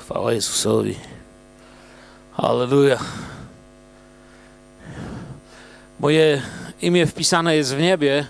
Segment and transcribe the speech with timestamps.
[0.00, 0.94] Chwała Jezusowi.
[2.32, 2.98] Halleluja.
[6.00, 6.42] Moje
[6.82, 8.26] imię wpisane jest w niebie,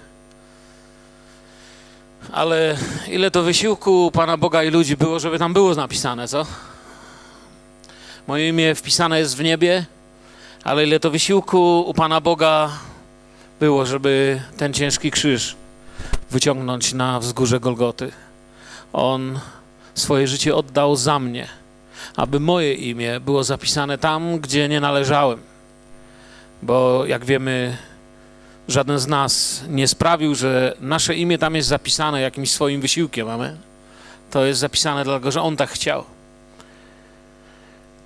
[2.32, 2.76] ale
[3.08, 6.46] ile to wysiłku Pana Boga i ludzi było, żeby tam było napisane, co?
[8.26, 9.86] Moje imię wpisane jest w niebie,
[10.64, 12.70] ale ile to wysiłku u Pana Boga
[13.60, 15.56] było, żeby ten ciężki krzyż
[16.30, 18.12] wyciągnąć na wzgórze Golgoty.
[18.92, 19.40] On
[19.94, 21.59] swoje życie oddał za mnie,
[22.16, 25.38] aby moje imię było zapisane tam, gdzie nie należałem.
[26.62, 27.76] Bo jak wiemy,
[28.68, 33.56] żaden z nas nie sprawił, że nasze imię tam jest zapisane jakimś swoim wysiłkiem, mamy.
[34.30, 36.04] To jest zapisane dlatego, że On tak chciał.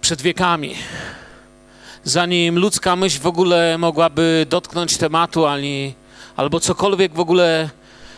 [0.00, 0.74] Przed wiekami,
[2.04, 5.94] zanim ludzka myśl w ogóle mogłaby dotknąć tematu, ani,
[6.36, 7.70] albo cokolwiek w ogóle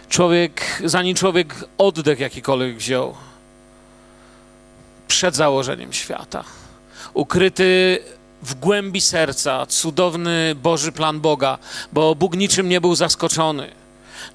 [0.09, 3.15] człowiek, zanim człowiek oddech jakikolwiek wziął,
[5.09, 6.45] przed założeniem świata,
[7.15, 7.99] ukryty
[8.43, 11.59] w głębi serca cudowny Boży plan Boga,
[11.93, 13.71] bo Bóg niczym nie był zaskoczony.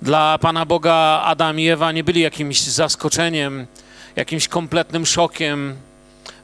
[0.02, 3.68] Dla Pana Boga Adam i Ewa nie byli jakimś zaskoczeniem,
[4.16, 5.76] jakimś kompletnym szokiem,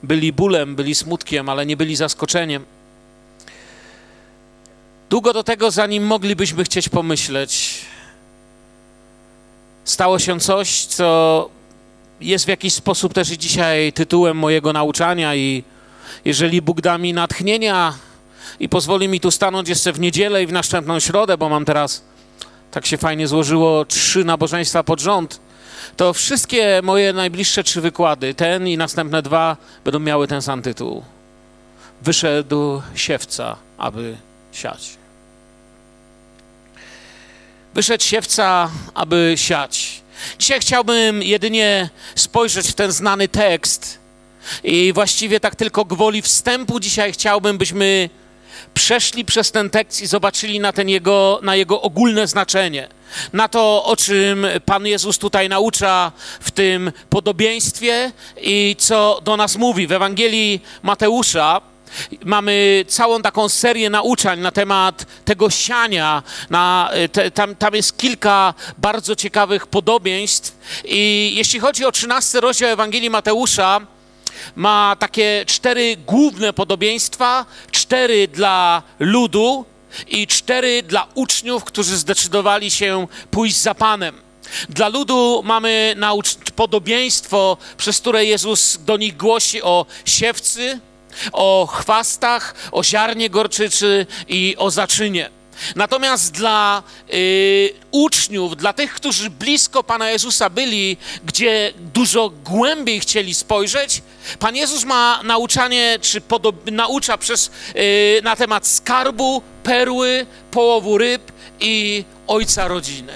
[0.03, 2.65] byli bólem, byli smutkiem, ale nie byli zaskoczeniem.
[5.09, 7.81] Długo do tego, zanim moglibyśmy chcieć pomyśleć,
[9.83, 11.49] stało się coś, co
[12.21, 15.63] jest w jakiś sposób też i dzisiaj tytułem mojego nauczania i
[16.25, 17.93] jeżeli Bóg da mi natchnienia
[18.59, 22.03] i pozwoli mi tu stanąć jeszcze w niedzielę i w następną środę, bo mam teraz,
[22.71, 25.39] tak się fajnie złożyło, trzy nabożeństwa pod rząd,
[25.97, 31.03] to wszystkie moje najbliższe trzy wykłady, ten i następne dwa, będą miały ten sam tytuł.
[32.01, 34.17] Wyszedł siewca, aby
[34.51, 34.97] siać.
[37.73, 40.01] Wyszedł siewca, aby siać.
[40.39, 43.99] Dzisiaj chciałbym jedynie spojrzeć w ten znany tekst
[44.63, 48.09] i właściwie tak tylko gwoli wstępu dzisiaj chciałbym, byśmy
[48.73, 52.87] przeszli przez ten tekst i zobaczyli na, ten jego, na jego ogólne znaczenie.
[53.33, 58.11] Na to, o czym Pan Jezus tutaj naucza w tym podobieństwie
[58.41, 59.87] i co do nas mówi.
[59.87, 61.61] W Ewangelii Mateusza
[62.25, 66.23] Mamy całą taką serię nauczań na temat tego siania.
[66.49, 70.57] Na, te, tam, tam jest kilka bardzo ciekawych podobieństw.
[70.85, 73.81] I jeśli chodzi o 13 rozdział Ewangelii Mateusza,
[74.55, 79.65] ma takie cztery główne podobieństwa: cztery dla ludu
[80.07, 84.27] i cztery dla uczniów, którzy zdecydowali się pójść za Panem.
[84.69, 85.95] Dla ludu mamy
[86.55, 90.79] podobieństwo, przez które Jezus do nich głosi o siewcy,
[91.31, 95.29] o chwastach, o ziarnie gorczyczy i o zaczynie.
[95.75, 96.83] Natomiast dla
[97.13, 104.01] y, uczniów, dla tych, którzy blisko Pana Jezusa byli, gdzie dużo głębiej chcieli spojrzeć,
[104.39, 111.31] Pan Jezus ma nauczanie, czy podob, naucza przez, y, na temat skarbu, perły, połowu ryb
[111.59, 113.13] i ojca rodziny.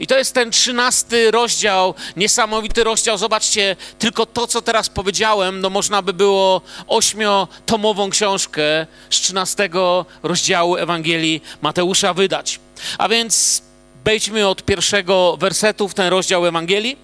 [0.00, 3.18] I to jest ten trzynasty rozdział, niesamowity rozdział.
[3.18, 10.76] Zobaczcie, tylko to, co teraz powiedziałem, no można by było ośmiotomową książkę z trzynastego rozdziału
[10.76, 12.60] Ewangelii Mateusza wydać.
[12.98, 13.62] A więc
[14.04, 16.96] wejdźmy od pierwszego wersetu w ten rozdział Ewangelii.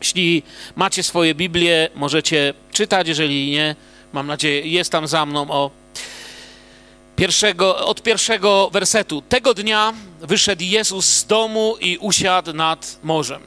[0.00, 0.42] Jeśli
[0.76, 3.76] macie swoje Biblię, możecie czytać, jeżeli nie,
[4.12, 5.70] mam nadzieję, jest tam za mną o
[7.16, 9.22] pierwszego, od pierwszego wersetu.
[9.28, 13.42] Tego dnia wyszedł Jezus z domu i usiadł nad morzem.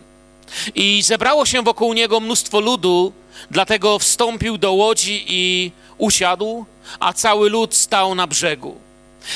[0.76, 3.14] I zebrało się wokół niego mnóstwo ludu,
[3.52, 6.66] dlatego wstąpił do łodzi i usiadł,
[7.00, 8.76] a cały lud stał na brzegu.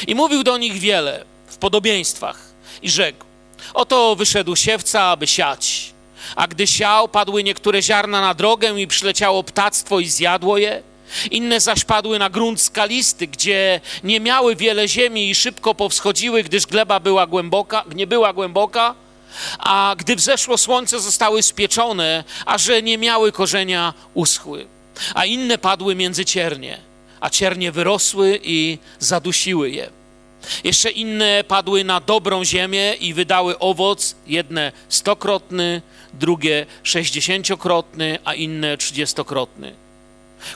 [0.08, 2.40] I mówił do nich wiele w podobieństwach
[2.82, 3.26] i rzekł:
[3.74, 5.94] Oto wyszedł siewca, aby siać.
[6.36, 10.84] A gdy siał, padły niektóre ziarna na drogę i przyleciało ptactwo i zjadło je.
[11.32, 16.66] Inne zaś padły na grunt skalisty, gdzie nie miały wiele ziemi i szybko powschodziły, gdyż
[16.66, 18.96] gleba była głęboka, nie była głęboka,
[19.60, 24.68] a gdy wzeszło słońce, zostały spieczone, a że nie miały korzenia, uschły.
[25.14, 26.78] A inne padły między ciernie,
[27.20, 29.90] a ciernie wyrosły i zadusiły je.
[30.64, 35.82] Jeszcze inne padły na dobrą ziemię i wydały owoc, jedne stokrotny,
[36.14, 39.81] drugie sześćdziesięciokrotny, a inne trzydziestokrotny.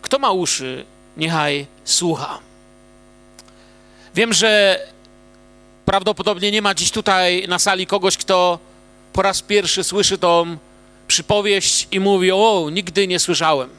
[0.02, 0.86] Kto ma uszy,
[1.18, 2.40] niechaj słucha.
[4.16, 4.80] Wiem, że
[5.86, 8.60] prawdopodobnie nie ma dziś tutaj na sali kogoś, kto
[9.14, 10.58] po raz pierwszy słyszy tą
[11.08, 13.70] przypowieść i mówi: O, nigdy nie słyszałem.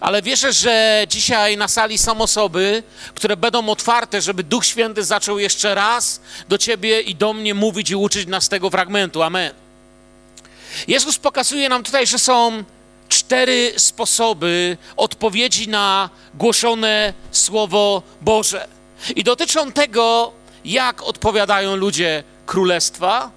[0.00, 2.82] Ale wierzę, że dzisiaj na sali są osoby,
[3.14, 7.90] które będą otwarte, żeby Duch Święty zaczął jeszcze raz do ciebie i do mnie mówić
[7.90, 9.22] i uczyć nas tego fragmentu.
[9.22, 9.52] Amen.
[10.88, 12.64] Jezus pokazuje nam tutaj, że są
[13.08, 18.68] cztery sposoby odpowiedzi na głoszone Słowo Boże.
[19.16, 20.32] I dotyczą tego,
[20.64, 23.30] jak odpowiadają ludzie królestwa,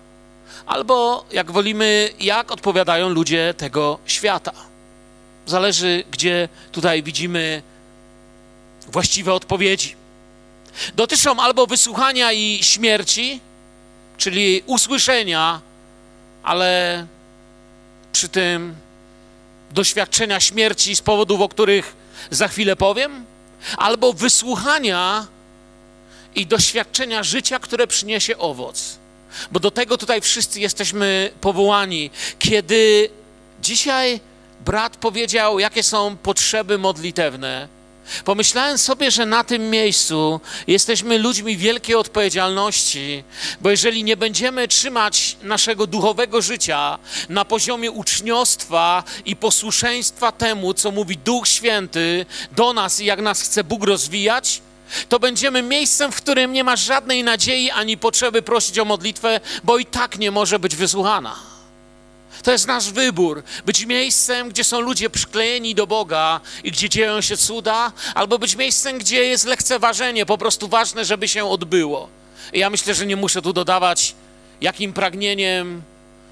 [0.65, 4.51] albo jak wolimy, jak odpowiadają ludzie tego świata.
[5.45, 7.61] Zależy, gdzie tutaj widzimy
[8.87, 9.95] właściwe odpowiedzi.
[10.95, 13.39] Dotyczą albo wysłuchania i śmierci,
[14.17, 15.61] czyli usłyszenia,
[16.43, 17.05] ale
[18.13, 18.75] przy tym
[19.71, 21.95] doświadczenia śmierci z powodów, o których
[22.31, 23.25] za chwilę powiem,
[23.77, 25.27] albo wysłuchania
[26.35, 28.97] i doświadczenia życia, które przyniesie owoc.
[29.51, 32.09] Bo do tego tutaj wszyscy jesteśmy powołani.
[32.39, 33.09] Kiedy
[33.61, 34.19] dzisiaj
[34.65, 37.67] brat powiedział, jakie są potrzeby modlitewne,
[38.25, 43.23] Pomyślałem sobie, że na tym miejscu jesteśmy ludźmi wielkiej odpowiedzialności,
[43.61, 46.99] bo jeżeli nie będziemy trzymać naszego duchowego życia
[47.29, 53.41] na poziomie uczniostwa i posłuszeństwa temu, co mówi Duch Święty do nas i jak nas
[53.41, 54.61] chce Bóg rozwijać,
[55.09, 59.77] to będziemy miejscem, w którym nie ma żadnej nadziei ani potrzeby prosić o modlitwę, bo
[59.77, 61.50] i tak nie może być wysłuchana.
[62.43, 63.43] To jest nasz wybór.
[63.65, 68.55] Być miejscem, gdzie są ludzie przyklejeni do Boga i gdzie dzieją się cuda, albo być
[68.55, 72.09] miejscem, gdzie jest lekceważenie, po prostu ważne, żeby się odbyło.
[72.53, 74.15] I ja myślę, że nie muszę tu dodawać,
[74.61, 75.81] jakim pragnieniem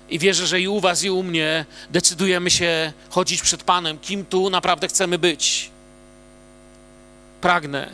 [0.09, 4.25] i wierzę, że i u Was, i u mnie decydujemy się chodzić przed Panem, kim
[4.25, 5.69] tu naprawdę chcemy być.
[7.41, 7.89] Pragnę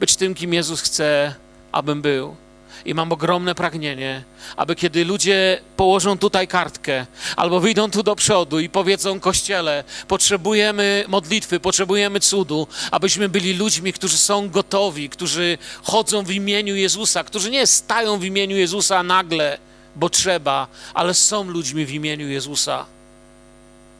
[0.00, 1.34] być tym, kim Jezus chce,
[1.72, 2.36] abym był.
[2.84, 4.22] I mam ogromne pragnienie,
[4.56, 7.06] aby kiedy ludzie położą tutaj kartkę,
[7.36, 13.92] albo wyjdą tu do przodu i powiedzą Kościele, potrzebujemy modlitwy, potrzebujemy cudu, abyśmy byli ludźmi,
[13.92, 19.58] którzy są gotowi, którzy chodzą w imieniu Jezusa, którzy nie stają w imieniu Jezusa nagle,
[19.96, 22.86] bo trzeba, ale są ludźmi w imieniu Jezusa.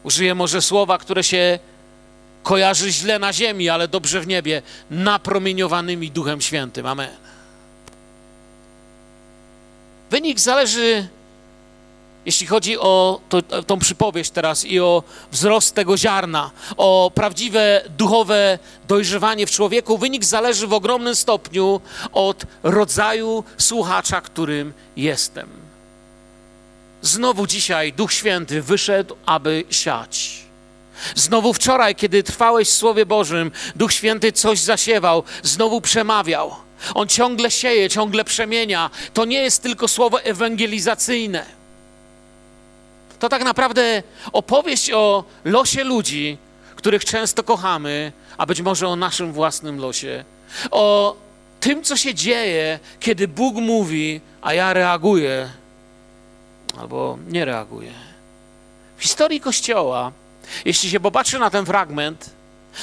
[0.03, 1.59] Użyję może słowa, które się
[2.43, 4.61] kojarzy źle na ziemi, ale dobrze w niebie,
[4.91, 6.85] napromieniowanymi Duchem Świętym.
[6.85, 7.30] Amen.
[10.11, 11.07] Wynik zależy,
[12.25, 18.59] jeśli chodzi o to, tą przypowieść teraz i o wzrost tego ziarna, o prawdziwe duchowe
[18.87, 21.81] dojrzewanie w człowieku, wynik zależy w ogromnym stopniu
[22.13, 25.49] od rodzaju słuchacza, którym jestem.
[27.01, 30.41] Znowu dzisiaj Duch Święty wyszedł, aby siać.
[31.15, 36.55] Znowu wczoraj, kiedy trwałeś w Słowie Bożym, Duch Święty coś zasiewał, znowu przemawiał.
[36.93, 38.89] On ciągle sieje, ciągle przemienia.
[39.13, 41.45] To nie jest tylko słowo ewangelizacyjne.
[43.19, 46.37] To tak naprawdę opowieść o losie ludzi,
[46.75, 50.25] których często kochamy, a być może o naszym własnym losie.
[50.71, 51.15] O
[51.59, 55.49] tym, co się dzieje, kiedy Bóg mówi, a ja reaguję
[56.79, 57.91] albo nie reaguję.
[58.97, 60.11] W historii Kościoła,
[60.65, 62.29] jeśli się popatrzy na ten fragment,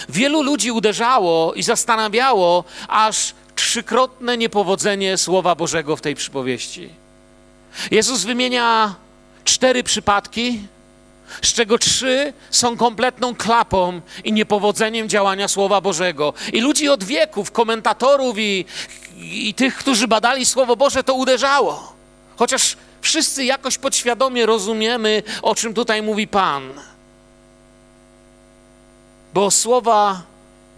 [0.08, 6.90] wielu ludzi uderzało i zastanawiało, aż trzykrotne niepowodzenie Słowa Bożego w tej przypowieści.
[7.90, 8.94] Jezus wymienia
[9.44, 10.60] cztery przypadki,
[11.42, 16.32] z czego trzy są kompletną klapą i niepowodzeniem działania Słowa Bożego.
[16.52, 18.64] I ludzi od wieków, komentatorów i,
[19.20, 21.92] i tych, którzy badali Słowo Boże, to uderzało.
[22.36, 26.72] Chociaż wszyscy jakoś podświadomie rozumiemy, o czym tutaj mówi Pan.
[29.34, 30.22] Bo słowa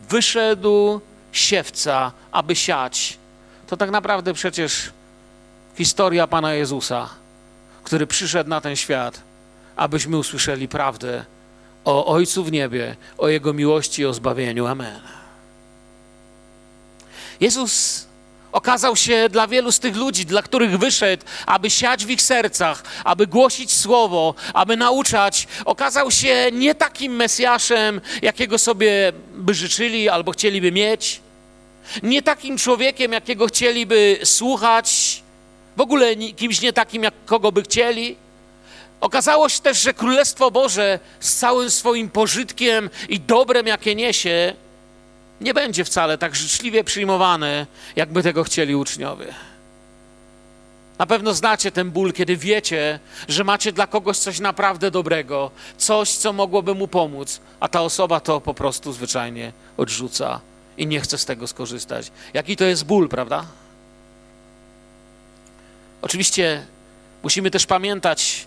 [0.08, 1.00] wyszedł
[1.32, 3.18] siewca, aby siać.
[3.66, 4.90] To tak naprawdę przecież
[5.74, 7.08] historia Pana Jezusa,
[7.84, 9.22] który przyszedł na ten świat,
[9.76, 11.24] abyśmy usłyszeli prawdę
[11.84, 14.66] o Ojcu w niebie, o Jego miłości i o zbawieniu.
[14.66, 15.00] Amen.
[17.40, 18.06] Jezus
[18.52, 22.82] okazał się dla wielu z tych ludzi, dla których wyszedł, aby siać w ich sercach,
[23.04, 30.32] aby głosić słowo, aby nauczać, okazał się nie takim Mesjaszem, jakiego sobie by życzyli albo
[30.32, 31.20] chcieliby mieć,
[32.02, 35.22] nie takim człowiekiem, jakiego chcieliby słuchać,
[35.76, 38.16] w ogóle kimś nie takim, jak kogo by chcieli.
[39.00, 44.54] Okazało się też, że Królestwo Boże z całym swoim pożytkiem i dobrem, jakie niesie,
[45.40, 47.66] nie będzie wcale tak życzliwie przyjmowane,
[47.96, 49.34] jakby tego chcieli uczniowie.
[50.98, 56.10] Na pewno znacie ten ból, kiedy wiecie, że macie dla kogoś coś naprawdę dobrego, coś,
[56.10, 60.40] co mogłoby mu pomóc, a ta osoba to po prostu zwyczajnie odrzuca
[60.78, 62.10] i nie chce z tego skorzystać.
[62.34, 63.44] Jaki to jest ból, prawda?
[66.02, 66.66] Oczywiście
[67.22, 68.46] musimy też pamiętać,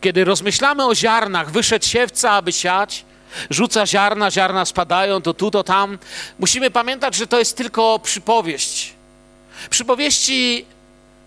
[0.00, 3.04] kiedy rozmyślamy o ziarnach, wyszedł siewca, aby siać,
[3.50, 5.98] rzuca ziarna, ziarna spadają, to tu, to tam.
[6.38, 8.92] Musimy pamiętać, że to jest tylko przypowieść.
[9.70, 10.66] Przypowieści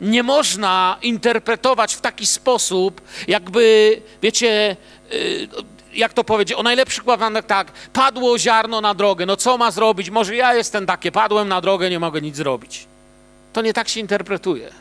[0.01, 4.77] nie można interpretować w taki sposób, jakby, wiecie,
[5.13, 5.47] y,
[5.93, 10.09] jak to powiedzieć, o najlepszy przykład tak, padło ziarno na drogę, no co ma zrobić?
[10.09, 12.87] Może ja jestem takie, padłem na drogę, nie mogę nic zrobić.
[13.53, 14.71] To nie tak się interpretuje.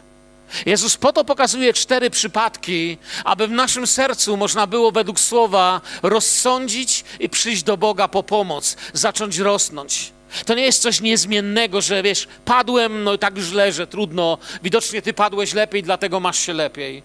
[0.67, 7.05] Jezus po to pokazuje cztery przypadki, aby w naszym sercu można było według słowa rozsądzić
[7.21, 10.13] i przyjść do Boga po pomoc, zacząć rosnąć.
[10.47, 14.39] To nie jest coś niezmiennego, że wiesz, padłem, no i tak już leżę, trudno.
[14.63, 17.03] Widocznie ty padłeś lepiej, dlatego masz się lepiej.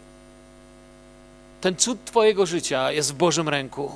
[1.61, 3.91] Ten cud twojego życia jest w Bożym ręku.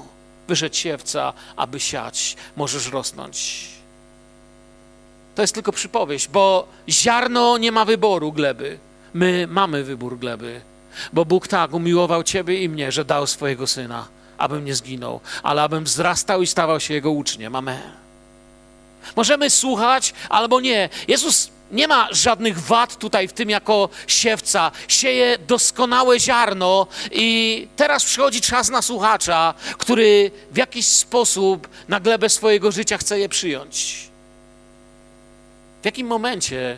[0.47, 3.67] Wyszedł siewca, aby siać, możesz rosnąć.
[5.35, 8.79] To jest tylko przypowieść, bo ziarno nie ma wyboru gleby.
[9.13, 10.61] My mamy wybór gleby,
[11.13, 15.61] bo Bóg tak umiłował Ciebie i mnie, że dał swojego Syna, abym nie zginął, ale
[15.61, 17.55] abym wzrastał i stawał się Jego uczniem.
[17.55, 17.91] Amen.
[19.15, 20.89] Możemy słuchać albo nie.
[21.07, 24.71] Jezus nie ma żadnych wad tutaj w tym jako siewca.
[24.87, 32.29] Sieje doskonałe ziarno i teraz przychodzi czas na słuchacza, który w jakiś sposób na glebę
[32.29, 34.07] swojego życia chce je przyjąć.
[35.81, 36.77] W jakim momencie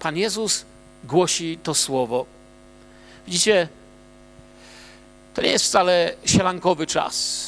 [0.00, 0.64] Pan Jezus
[1.04, 2.26] głosi to słowo?
[3.26, 3.68] Widzicie,
[5.34, 7.46] to nie jest wcale sielankowy czas.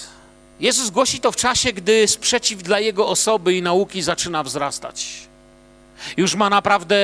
[0.61, 5.29] Jezus głosi to w czasie, gdy sprzeciw dla Jego osoby i nauki zaczyna wzrastać.
[6.17, 6.99] Już ma naprawdę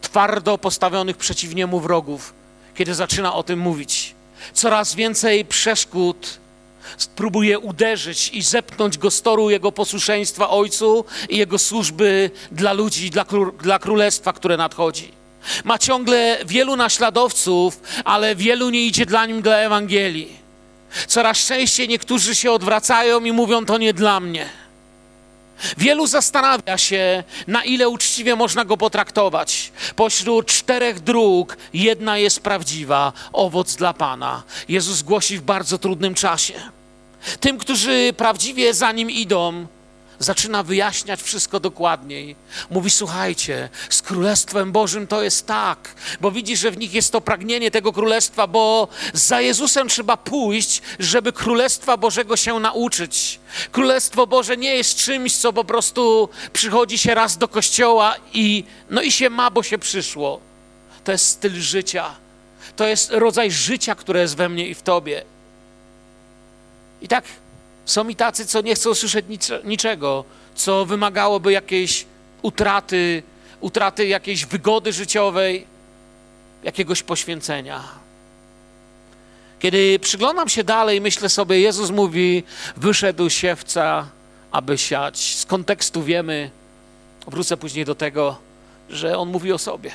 [0.00, 2.34] twardo postawionych przeciw Niemu wrogów,
[2.74, 4.14] kiedy zaczyna o tym mówić.
[4.52, 6.38] Coraz więcej przeszkód
[7.16, 13.10] próbuje uderzyć i zepchnąć go z toru Jego posłuszeństwa Ojcu i Jego służby dla ludzi,
[13.10, 13.24] dla,
[13.62, 15.12] dla Królestwa, które nadchodzi.
[15.64, 20.48] Ma ciągle wielu naśladowców, ale wielu nie idzie dla Nim dla Ewangelii.
[21.06, 24.48] Coraz częściej niektórzy się odwracają i mówią: To nie dla mnie.
[25.76, 29.72] Wielu zastanawia się, na ile uczciwie można go potraktować.
[29.96, 34.42] Pośród czterech dróg jedna jest prawdziwa owoc dla Pana.
[34.68, 36.54] Jezus głosi w bardzo trudnym czasie.
[37.40, 39.66] Tym, którzy prawdziwie za nim idą,
[40.18, 42.36] zaczyna wyjaśniać wszystko dokładniej.
[42.70, 47.20] Mówi: Słuchajcie, z Królestwem Bożym to jest tak, bo widzi, że w nich jest to
[47.20, 53.40] pragnienie tego Królestwa, bo za Jezusem trzeba pójść, żeby Królestwa Bożego się nauczyć.
[53.72, 59.02] Królestwo Boże nie jest czymś, co po prostu przychodzi się raz do kościoła i no
[59.02, 60.40] i się ma, bo się przyszło.
[61.04, 62.14] To jest styl życia.
[62.76, 65.24] To jest rodzaj życia, które jest we mnie i w tobie.
[67.02, 67.24] I tak
[67.84, 70.24] są i tacy, co nie chcą słyszeć nic, niczego,
[70.54, 72.06] co wymagałoby jakiejś
[72.42, 73.22] utraty,
[73.60, 75.66] utraty jakiejś wygody życiowej,
[76.62, 77.84] jakiegoś poświęcenia.
[79.58, 82.42] Kiedy przyglądam się dalej, myślę sobie, Jezus mówi,
[82.76, 84.08] wyszedł siewca,
[84.50, 85.34] aby siać.
[85.34, 86.50] Z kontekstu wiemy,
[87.26, 88.36] wrócę później do tego,
[88.90, 89.90] że On mówi o sobie.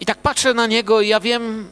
[0.00, 1.70] I tak patrzę na Niego i ja wiem,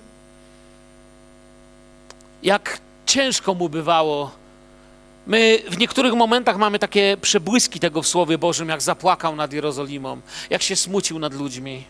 [2.43, 4.31] jak ciężko mu bywało.
[5.27, 10.21] My w niektórych momentach mamy takie przebłyski tego w Słowie Bożym, jak zapłakał nad Jerozolimą,
[10.51, 11.85] jak się smucił nad ludźmi.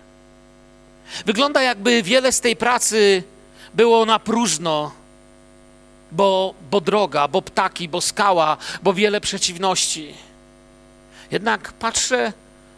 [1.26, 3.22] Wygląda jakby wiele z tej pracy
[3.74, 4.92] było na próżno,
[6.12, 10.14] bo, bo droga, bo ptaki, bo skała, bo wiele przeciwności.
[11.30, 12.32] Jednak patrzę,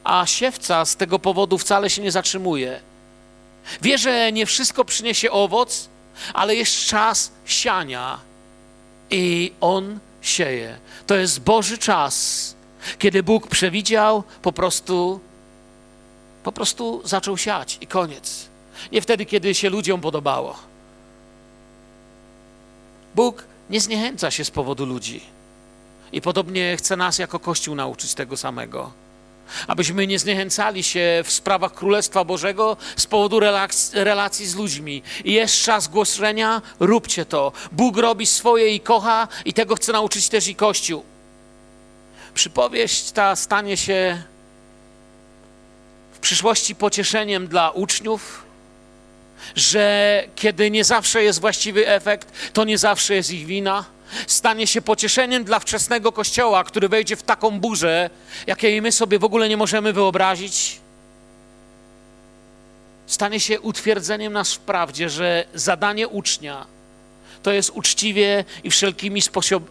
[0.04, 2.80] a siewca z tego powodu wcale się nie zatrzymuje.
[3.82, 5.88] Wie, że nie wszystko przyniesie owoc,
[6.34, 8.18] ale jest czas siania
[9.10, 10.78] i on sieje.
[11.06, 12.54] To jest Boży czas,
[12.98, 15.20] kiedy Bóg przewidział, po prostu,
[16.42, 18.48] po prostu zaczął siać i koniec.
[18.92, 20.56] Nie wtedy, kiedy się ludziom podobało.
[23.14, 25.20] Bóg nie zniechęca się z powodu ludzi.
[26.12, 28.92] I podobnie chce nas jako Kościół nauczyć tego samego
[29.66, 33.40] abyśmy nie zniechęcali się w sprawach Królestwa Bożego z powodu
[33.92, 35.02] relacji z ludźmi.
[35.25, 37.52] I jest czas głoszenia, róbcie to.
[37.73, 41.04] Bóg robi swoje i kocha, i tego chce nauczyć też i Kościół.
[42.35, 44.23] Przypowieść ta stanie się
[46.12, 48.45] w przyszłości pocieszeniem dla uczniów,
[49.57, 53.85] że kiedy nie zawsze jest właściwy efekt, to nie zawsze jest ich wina
[54.26, 58.11] stanie się pocieszeniem dla wczesnego kościoła, który wejdzie w taką burzę,
[58.47, 60.81] jakiej my sobie w ogóle nie możemy wyobrazić.
[63.07, 66.67] Stanie się utwierdzeniem nas w prawdzie, że zadanie ucznia
[67.43, 69.23] to jest uczciwie i wszelkimi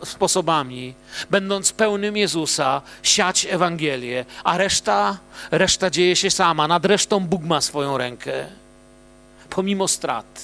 [0.03, 0.93] sposobami,
[1.29, 5.17] będąc pełnym Jezusa, siać Ewangelię, a reszta,
[5.51, 6.67] reszta dzieje się sama.
[6.67, 8.45] Nad resztą Bóg ma swoją rękę.
[9.49, 10.41] Pomimo strat,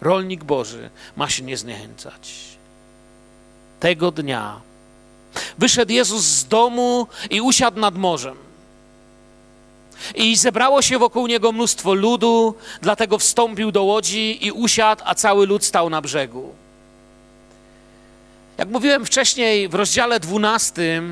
[0.00, 2.49] rolnik Boży ma się nie zniechęcać
[3.80, 4.70] tego dnia
[5.58, 8.36] wyszedł Jezus z domu i usiadł nad morzem.
[10.14, 15.46] I zebrało się wokół niego mnóstwo ludu, dlatego wstąpił do łodzi i usiadł, a cały
[15.46, 16.54] lud stał na brzegu.
[18.58, 21.02] Jak mówiłem wcześniej, w rozdziale 12,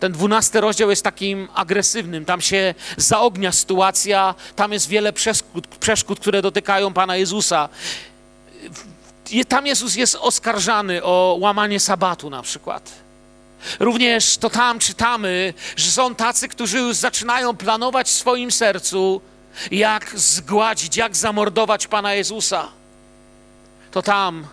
[0.00, 2.24] ten 12 rozdział jest takim agresywnym.
[2.24, 7.68] Tam się zaognia sytuacja, tam jest wiele przeszkód, przeszkód które dotykają Pana Jezusa.
[9.48, 12.92] Tam Jezus jest oskarżany o łamanie sabatu na przykład.
[13.80, 19.20] Również to tam czytamy, że są tacy, którzy już zaczynają planować w swoim sercu,
[19.70, 22.68] jak zgładzić, jak zamordować Pana Jezusa.
[23.90, 24.46] To tam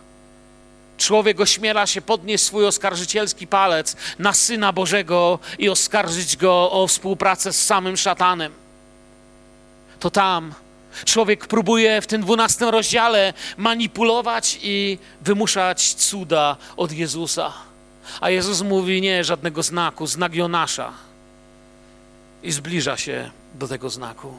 [0.97, 7.53] człowiek ośmiela się podnieść swój oskarżycielski palec na Syna Bożego i oskarżyć go o współpracę
[7.53, 8.53] z samym szatanem.
[9.99, 10.53] To tam
[11.05, 17.53] człowiek próbuje w tym dwunastym rozdziale manipulować i wymuszać cuda od Jezusa.
[18.21, 20.93] A Jezus mówi: Nie, żadnego znaku, znak Jonasza.
[22.43, 24.33] I zbliża się do tego znaku.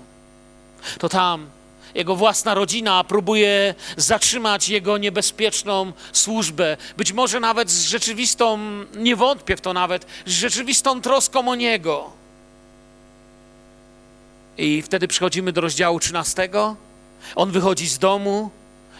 [0.99, 1.47] To tam
[1.95, 6.77] jego własna rodzina próbuje zatrzymać jego niebezpieczną służbę.
[6.97, 8.59] Być może nawet z rzeczywistą,
[8.97, 12.11] nie wątpię w to nawet, z rzeczywistą troską o niego.
[14.59, 16.49] I wtedy przechodzimy do rozdziału 13.
[17.35, 18.51] On wychodzi z domu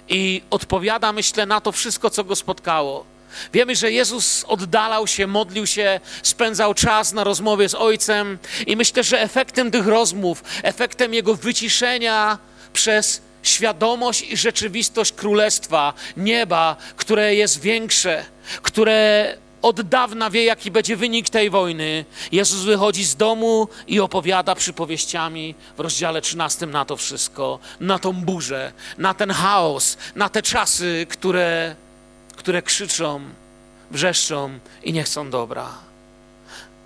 [0.09, 3.05] i odpowiada, myślę, na to wszystko, co go spotkało.
[3.53, 9.03] Wiemy, że Jezus oddalał się, modlił się, spędzał czas na rozmowie z Ojcem, i myślę,
[9.03, 12.39] że efektem tych rozmów, efektem jego wyciszenia
[12.73, 18.25] przez świadomość i rzeczywistość królestwa, nieba, które jest większe,
[18.63, 19.37] które
[19.67, 22.05] od dawna wie, jaki będzie wynik tej wojny.
[22.33, 28.13] Jezus wychodzi z domu i opowiada przypowieściami w rozdziale 13 na to wszystko, na tą
[28.13, 31.77] burzę, na ten chaos, na te czasy, które
[32.37, 33.21] które krzyczą,
[33.91, 35.73] wrzeszczą i nie chcą dobra.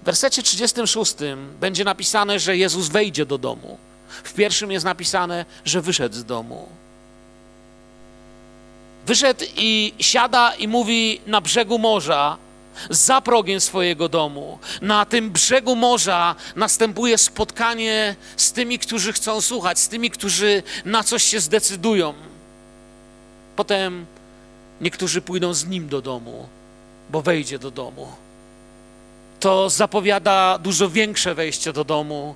[0.03, 1.15] W wersecie 36
[1.61, 3.79] będzie napisane, że Jezus wejdzie do domu.
[4.25, 6.69] W pierwszym jest napisane, że wyszedł z domu.
[9.07, 12.37] Wyszedł i siada i mówi na brzegu morza,
[12.91, 14.59] za progiem swojego domu.
[14.83, 21.03] Na tym brzegu morza następuje spotkanie z tymi, którzy chcą słuchać, z tymi, którzy na
[21.03, 22.15] coś się zdecydują.
[23.57, 24.07] Potem
[24.81, 26.49] Niektórzy pójdą z nim do domu,
[27.11, 28.09] bo wejdzie do domu.
[29.41, 32.35] To zapowiada dużo większe wejście do domu.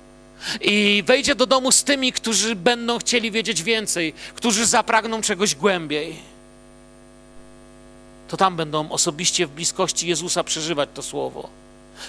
[0.61, 6.34] I wejdzie do domu z tymi, którzy będą chcieli wiedzieć więcej, którzy zapragną czegoś głębiej.
[8.35, 11.49] To tam będą osobiście w bliskości Jezusa przeżywać to słowo.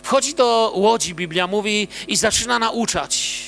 [0.03, 3.43] Wchodzi do łodzi, Biblia mówi, i zaczyna nauczać.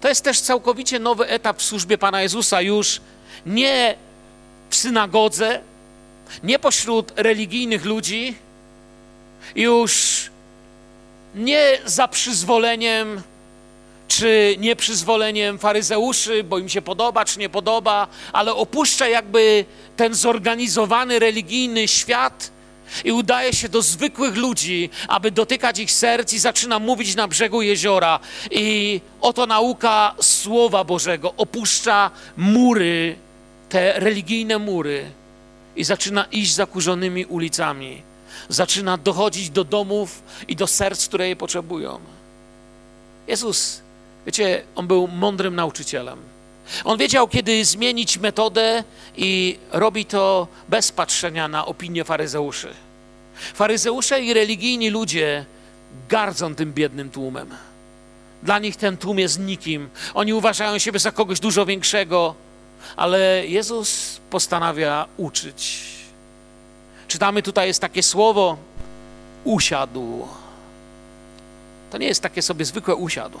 [0.00, 2.60] To jest też całkowicie nowy etap w służbie Pana Jezusa.
[2.60, 3.00] Już
[3.46, 3.94] nie
[4.70, 5.60] w synagodze,
[6.42, 8.34] nie pośród religijnych ludzi,
[9.54, 10.22] już
[11.34, 13.22] nie za przyzwoleniem
[14.10, 19.64] czy nieprzyzwoleniem faryzeuszy, bo im się podoba czy nie podoba, ale opuszcza jakby
[19.96, 22.50] ten zorganizowany religijny świat
[23.04, 27.62] i udaje się do zwykłych ludzi, aby dotykać ich serc i zaczyna mówić na brzegu
[27.62, 28.20] jeziora.
[28.50, 33.16] I oto nauka Słowa Bożego opuszcza mury
[33.68, 35.04] te religijne mury
[35.76, 38.02] i zaczyna iść zakurzonymi ulicami.
[38.48, 42.00] Zaczyna dochodzić do domów i do serc, które je potrzebują.
[43.28, 43.82] Jezus,
[44.26, 46.18] wiecie, on był mądrym nauczycielem.
[46.84, 48.84] On wiedział, kiedy zmienić metodę
[49.16, 52.68] i robi to bez patrzenia na opinię faryzeuszy.
[53.54, 55.44] Faryzeusze i religijni ludzie
[56.08, 57.48] gardzą tym biednym tłumem.
[58.42, 59.88] Dla nich ten tłum jest nikim.
[60.14, 62.34] Oni uważają siebie za kogoś dużo większego
[62.96, 65.82] ale Jezus postanawia uczyć.
[67.08, 68.56] Czytamy tutaj jest takie słowo
[69.44, 70.28] usiadł.
[71.90, 73.38] To nie jest takie sobie zwykłe usiadł.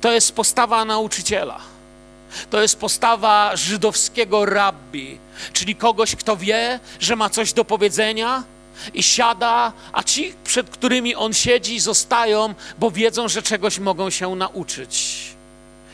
[0.00, 1.60] To jest postawa nauczyciela.
[2.50, 5.18] To jest postawa żydowskiego rabbi,
[5.52, 8.42] czyli kogoś, kto wie, że ma coś do powiedzenia
[8.94, 14.36] i siada, a ci, przed którymi on siedzi, zostają, bo wiedzą, że czegoś mogą się
[14.36, 15.20] nauczyć.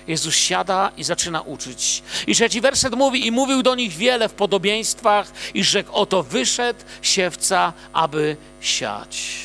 [0.08, 2.02] Jezus siada i zaczyna uczyć.
[2.26, 6.80] I trzeci werset mówi, i mówił do nich wiele w podobieństwach, i rzekł, oto wyszedł
[7.02, 9.36] siewca, aby siać.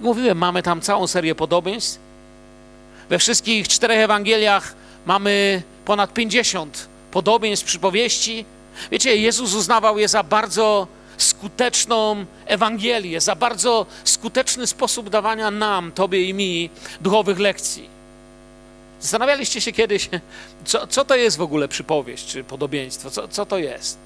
[0.00, 2.05] Mówiłem, mamy tam całą serię podobieństw.
[3.08, 4.74] We wszystkich czterech Ewangeliach
[5.06, 8.44] mamy ponad 50 podobieństw, przypowieści.
[8.90, 10.86] Wiecie, Jezus uznawał je za bardzo
[11.18, 17.88] skuteczną Ewangelię, za bardzo skuteczny sposób dawania nam, Tobie i mi, duchowych lekcji.
[19.00, 20.08] Zastanawialiście się kiedyś,
[20.64, 23.10] co, co to jest w ogóle przypowieść czy podobieństwo?
[23.10, 23.98] Co, co to jest?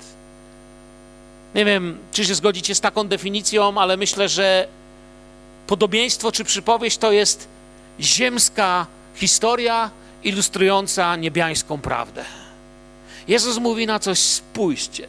[1.55, 4.69] Nie wiem, czy się zgodzicie z taką definicją, ale myślę, że
[5.67, 7.49] podobieństwo czy przypowieść to jest
[8.01, 9.91] ziemska historia
[10.25, 12.25] ilustrująca niebiańską prawdę.
[13.29, 15.09] Jezus mówi na coś: spójrzcie.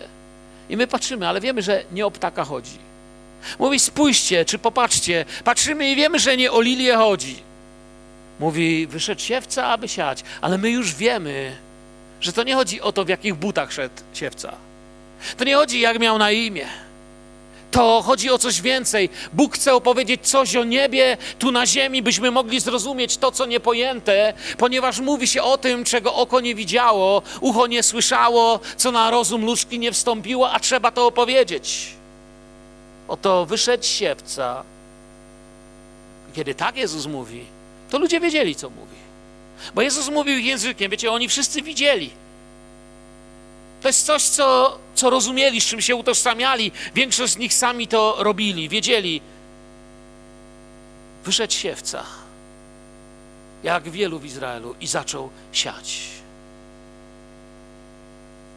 [0.69, 2.77] I my patrzymy, ale wiemy, że nie o ptaka chodzi.
[3.60, 5.25] Mówi, spójrzcie, czy popatrzcie.
[5.43, 7.36] Patrzymy i wiemy, że nie o lilię chodzi.
[8.39, 10.23] Mówi, wyszedł siewca, aby siać.
[10.41, 11.56] Ale my już wiemy,
[12.21, 14.54] że to nie chodzi o to, w jakich butach szedł siewca.
[15.38, 16.67] To nie chodzi, jak miał na imię.
[17.71, 19.10] To chodzi o coś więcej.
[19.34, 24.34] Bóg chce opowiedzieć coś o niebie tu na ziemi, byśmy mogli zrozumieć to, co niepojęte,
[24.57, 29.45] ponieważ mówi się o tym, czego oko nie widziało, ucho nie słyszało, co na rozum
[29.45, 31.88] ludzki nie wstąpiło, a trzeba to opowiedzieć.
[33.07, 34.63] Oto wyszedł siewca.
[36.34, 37.45] Kiedy tak Jezus mówi,
[37.89, 39.01] to ludzie wiedzieli, co mówi.
[39.75, 42.10] Bo Jezus mówił językiem, wiecie, oni wszyscy widzieli.
[43.82, 46.72] To jest coś, co, co rozumieli, z czym się utożsamiali.
[46.96, 49.22] Większość z nich sami to robili, wiedzieli.
[51.26, 52.04] Wyszedł siewca,
[53.63, 56.00] jak wielu w Izraelu, i zaczął siać.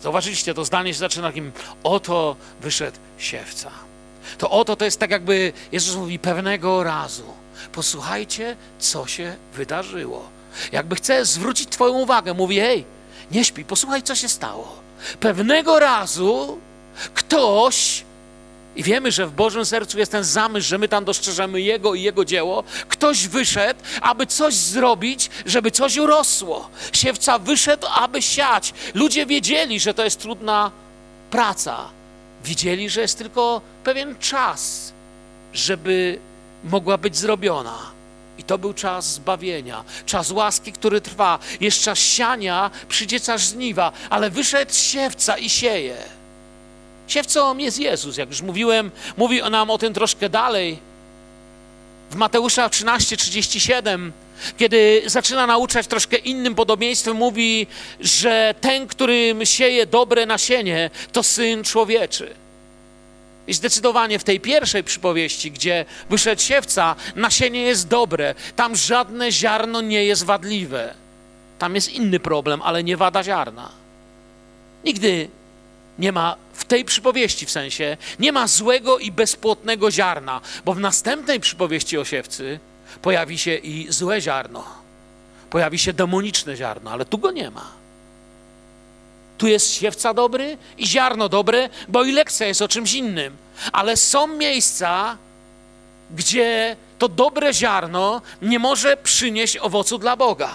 [0.03, 3.71] Zauważyliście, to zdanie się zaczyna takim oto wyszedł siewca.
[4.39, 7.25] To oto to jest tak jakby Jezus mówi pewnego razu.
[7.73, 10.29] Posłuchajcie, co się wydarzyło.
[10.73, 12.85] Jakby chce zwrócić Twoją uwagę, mówi: hej,
[13.31, 14.84] nie śpi, posłuchaj, co się stało.
[15.21, 16.59] Pewnego razu
[17.15, 18.05] ktoś,
[18.77, 22.03] i wiemy, że w Bożym sercu jest ten zamysł, że my tam dostrzeżemy Jego i
[22.03, 26.69] Jego dzieło, ktoś wyszedł, aby coś zrobić, żeby coś urosło.
[26.93, 28.75] Siewca wyszedł, aby siać.
[28.95, 30.71] Ludzie wiedzieli, że to jest trudna
[31.31, 31.79] praca.
[32.45, 34.93] Widzieli, że jest tylko pewien czas,
[35.53, 36.19] żeby
[36.65, 37.94] mogła być zrobiona.
[38.39, 41.39] I to był czas zbawienia, czas łaski, który trwa.
[41.61, 45.97] Jest czas siania, przyjdzie czas żniwa, ale wyszedł siewca i sieje.
[47.09, 50.79] Siewcą jest Jezus, jak już mówiłem, mówi nam o tym troszkę dalej.
[52.11, 54.11] W Mateusza 13:37,
[54.57, 57.67] kiedy zaczyna nauczać troszkę innym podobieństwem, mówi,
[58.01, 62.35] że ten, którym sieje dobre nasienie, to syn człowieczy.
[63.47, 68.35] I zdecydowanie w tej pierwszej przypowieści, gdzie wyszedł siewca, nasienie jest dobre.
[68.57, 70.95] Tam żadne ziarno nie jest wadliwe.
[71.59, 73.71] Tam jest inny problem, ale nie wada ziarna.
[74.85, 75.29] Nigdy
[75.99, 80.81] nie ma w tej przypowieści w sensie, nie ma złego i bezpłotnego ziarna, bo w
[80.81, 82.59] następnej przypowieści o siewcy
[83.03, 84.65] pojawi się i złe ziarno.
[85.51, 87.84] Pojawi się demoniczne ziarno, ale tu go nie ma.
[89.39, 93.37] Tu jest siewca dobry i ziarno dobre, bo i lekcja jest o czymś innym.
[93.73, 95.19] Ale są miejsca,
[96.11, 100.51] gdzie to dobre ziarno nie może przynieść owocu dla Boga.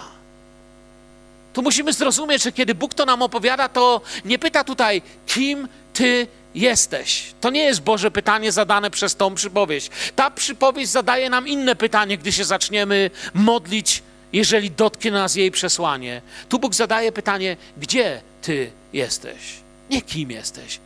[1.53, 6.27] Tu musimy zrozumieć, że kiedy Bóg to nam opowiada, to nie pyta tutaj, kim ty
[6.55, 7.33] jesteś.
[7.41, 9.89] To nie jest Boże pytanie zadane przez tą przypowieść.
[10.15, 16.21] Ta przypowieść zadaje nam inne pytanie, gdy się zaczniemy modlić, jeżeli dotknie nas jej przesłanie.
[16.49, 19.57] Tu Bóg zadaje pytanie, gdzie ty jesteś?
[19.89, 20.79] Nie kim jesteś.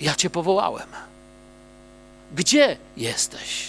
[0.00, 0.88] Ja cię powołałem.
[2.34, 3.68] Gdzie jesteś?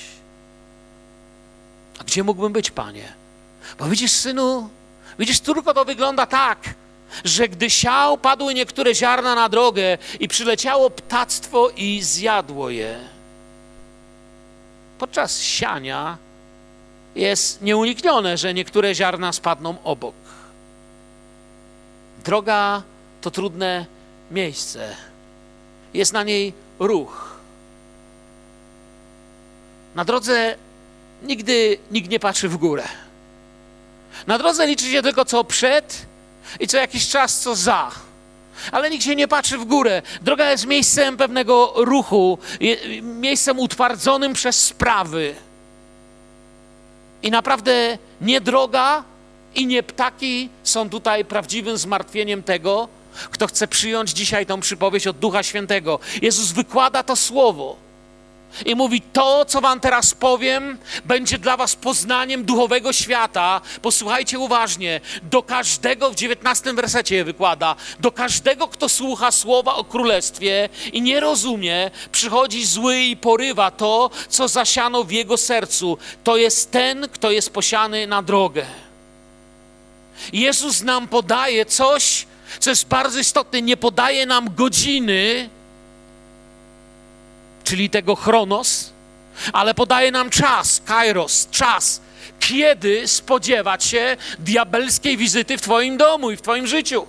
[2.00, 3.14] A gdzie mógłbym być, panie?
[3.80, 4.70] Bo widzisz, synu,
[5.20, 6.74] widzisz, tylko to wygląda tak,
[7.24, 13.00] że gdy siał, padły niektóre ziarna na drogę i przyleciało ptactwo i zjadło je.
[15.00, 16.18] Podczas siania
[17.16, 20.16] jest nieuniknione, że niektóre ziarna spadną obok.
[22.24, 22.84] Droga
[23.22, 23.86] to trudne
[24.32, 24.96] miejsce.
[25.94, 27.36] Jest na niej ruch.
[29.96, 30.56] Na drodze
[31.24, 32.84] nigdy nikt nie patrzy w górę.
[34.28, 36.06] Na drodze liczy się tylko co przed
[36.60, 37.92] i co jakiś czas co za.
[38.72, 40.02] Ale nikt się nie patrzy w górę.
[40.22, 42.38] Droga jest miejscem pewnego ruchu,
[43.02, 45.36] miejscem utwardzonym przez sprawy.
[47.26, 49.04] I naprawdę nie droga
[49.56, 52.88] i nie ptaki są tutaj prawdziwym zmartwieniem tego,
[53.32, 56.00] kto chce przyjąć dzisiaj tą przypowieść od Ducha Świętego.
[56.22, 57.85] Jezus wykłada to słowo
[58.66, 63.62] i mówi: To, co Wam teraz powiem, będzie dla Was poznaniem duchowego świata.
[63.82, 65.02] Posłuchajcie uważnie.
[65.24, 71.02] Do każdego, w dziewiętnastym wersecie je wykłada, do każdego, kto słucha słowa o królestwie i
[71.02, 75.98] nie rozumie, przychodzi zły i porywa to, co zasiano w jego sercu.
[76.24, 78.66] To jest ten, kto jest posiany na drogę.
[80.34, 82.26] Jezus nam podaje coś,
[82.60, 85.50] co jest bardzo istotne, nie podaje nam godziny,
[87.66, 88.92] czyli tego chronos,
[89.54, 92.02] ale podaje nam czas, kairos, czas,
[92.40, 97.06] kiedy spodziewać się diabelskiej wizyty w Twoim domu i w Twoim życiu.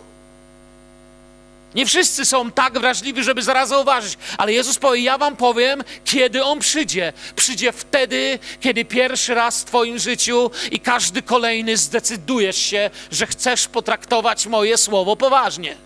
[1.75, 6.45] Nie wszyscy są tak wrażliwi, żeby zaraz zauważyć, ale Jezus powie: Ja Wam powiem, kiedy
[6.45, 7.13] On przyjdzie.
[7.37, 13.69] Przyjdzie wtedy, kiedy pierwszy raz w Twoim życiu i każdy kolejny zdecydujesz się, że chcesz
[13.69, 15.77] potraktować moje słowo poważnie.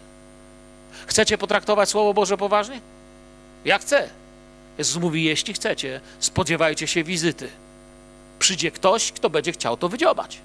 [1.07, 2.81] Chcecie potraktować Słowo Boże poważnie?
[3.65, 4.20] Ja chcę.
[4.81, 7.49] Jezus mówi, jeśli chcecie, spodziewajcie się wizyty.
[8.39, 10.39] Przyjdzie ktoś, kto będzie chciał to wydziobać.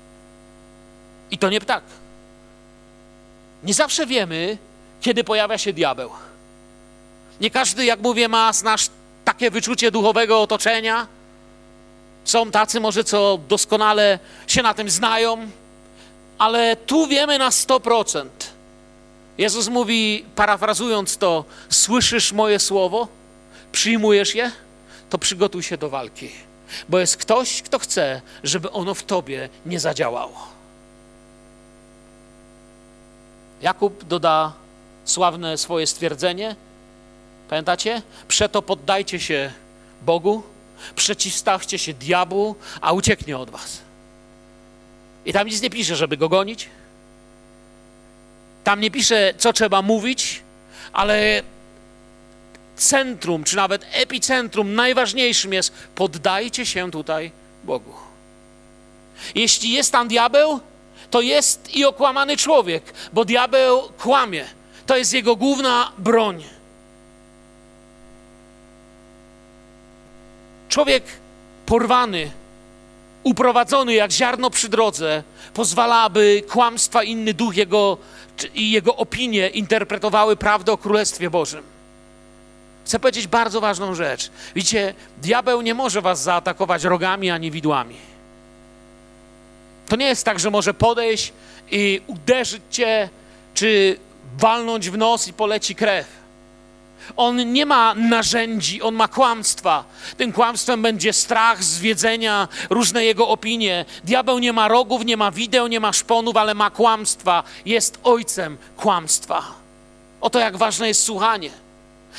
[1.31, 1.83] I to nie ptak.
[3.63, 4.57] Nie zawsze wiemy,
[5.01, 6.09] kiedy pojawia się diabeł.
[7.41, 8.89] Nie każdy, jak mówię, ma nasz
[9.25, 11.07] takie wyczucie duchowego otoczenia.
[12.25, 15.37] Są tacy może, co doskonale się na tym znają,
[16.37, 18.25] ale tu wiemy na 100%.
[19.37, 23.07] Jezus mówi, parafrazując to, słyszysz moje słowo,
[23.75, 24.51] przyjmujesz je,
[25.09, 26.29] to przygotuj się do walki,
[26.89, 30.47] bo jest ktoś, kto chce, żeby ono w tobie nie zadziałało.
[33.61, 34.53] Jakub doda
[35.05, 36.55] sławne swoje stwierdzenie.
[37.49, 38.01] Pamiętacie?
[38.27, 39.51] Przeto poddajcie się
[40.01, 40.43] Bogu,
[40.95, 43.81] przeciwstawcie się diabłu, a ucieknie od was.
[45.25, 46.69] I tam nic nie pisze, żeby go gonić.
[48.63, 50.41] Tam nie pisze, co trzeba mówić,
[50.93, 51.43] ale
[52.75, 57.31] centrum, czy nawet epicentrum, najważniejszym jest poddajcie się tutaj
[57.63, 57.93] Bogu.
[59.35, 60.59] Jeśli jest tam diabeł,
[61.09, 62.83] to jest i okłamany człowiek,
[63.13, 64.45] bo diabeł kłamie.
[64.85, 66.43] To jest jego główna broń.
[70.69, 71.03] Człowiek
[71.65, 72.31] porwany,
[73.23, 77.97] uprowadzony jak ziarno przy drodze, pozwala, aby kłamstwa inny duch jego
[78.55, 81.74] i jego opinie interpretowały prawdę o Królestwie Bożym.
[82.85, 84.31] Chcę powiedzieć bardzo ważną rzecz.
[84.55, 87.95] Widzicie, diabeł nie może was zaatakować rogami ani widłami.
[89.87, 91.33] To nie jest tak, że może podejść
[91.71, 93.09] i uderzyć cię,
[93.53, 93.99] czy
[94.37, 96.07] walnąć w nos i poleci krew.
[97.17, 99.83] On nie ma narzędzi, on ma kłamstwa.
[100.17, 103.85] Tym kłamstwem będzie strach, zwiedzenia, różne jego opinie.
[104.03, 107.43] Diabeł nie ma rogów, nie ma wideł, nie ma szponów, ale ma kłamstwa.
[107.65, 109.43] Jest ojcem kłamstwa.
[110.21, 111.64] Oto jak ważne jest słuchanie.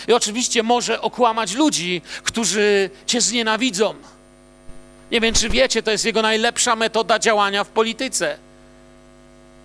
[0.08, 3.94] I oczywiście może okłamać ludzi, którzy cię znienawidzą.
[5.10, 8.38] Nie wiem, czy wiecie, to jest jego najlepsza metoda działania w polityce.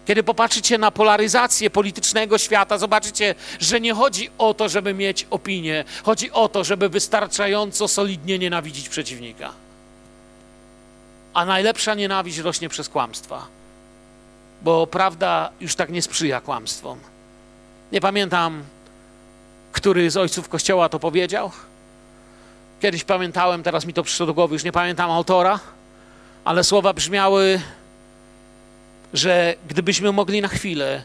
[0.05, 5.83] Kiedy popatrzycie na polaryzację politycznego świata, zobaczycie, że nie chodzi o to, żeby mieć opinię,
[6.03, 9.53] chodzi o to, żeby wystarczająco solidnie nienawidzić przeciwnika.
[11.33, 13.47] A najlepsza nienawiść rośnie przez kłamstwa,
[14.61, 16.99] bo prawda już tak nie sprzyja kłamstwom.
[17.91, 18.63] Nie pamiętam,
[19.81, 21.51] który z ojców Kościoła to powiedział.
[22.81, 25.59] Kiedyś pamiętałem, teraz mi to przyszło do głowy, już nie pamiętam autora,
[26.43, 27.61] ale słowa brzmiały,
[29.13, 31.03] że gdybyśmy mogli na chwilę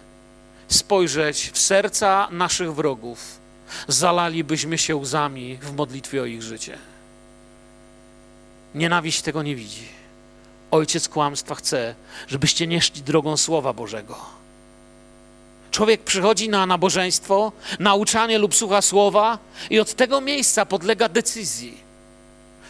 [0.69, 3.39] spojrzeć w serca naszych wrogów,
[3.89, 6.79] zalalibyśmy się łzami w modlitwie o ich życie.
[8.75, 9.89] Nienawiść tego nie widzi.
[10.71, 11.95] Ojciec kłamstwa chce,
[12.29, 14.46] żebyście nie szli drogą Słowa Bożego.
[15.71, 19.39] Człowiek przychodzi na nabożeństwo, nauczanie lub słucha słowa
[19.71, 21.87] i od tego miejsca podlega decyzji.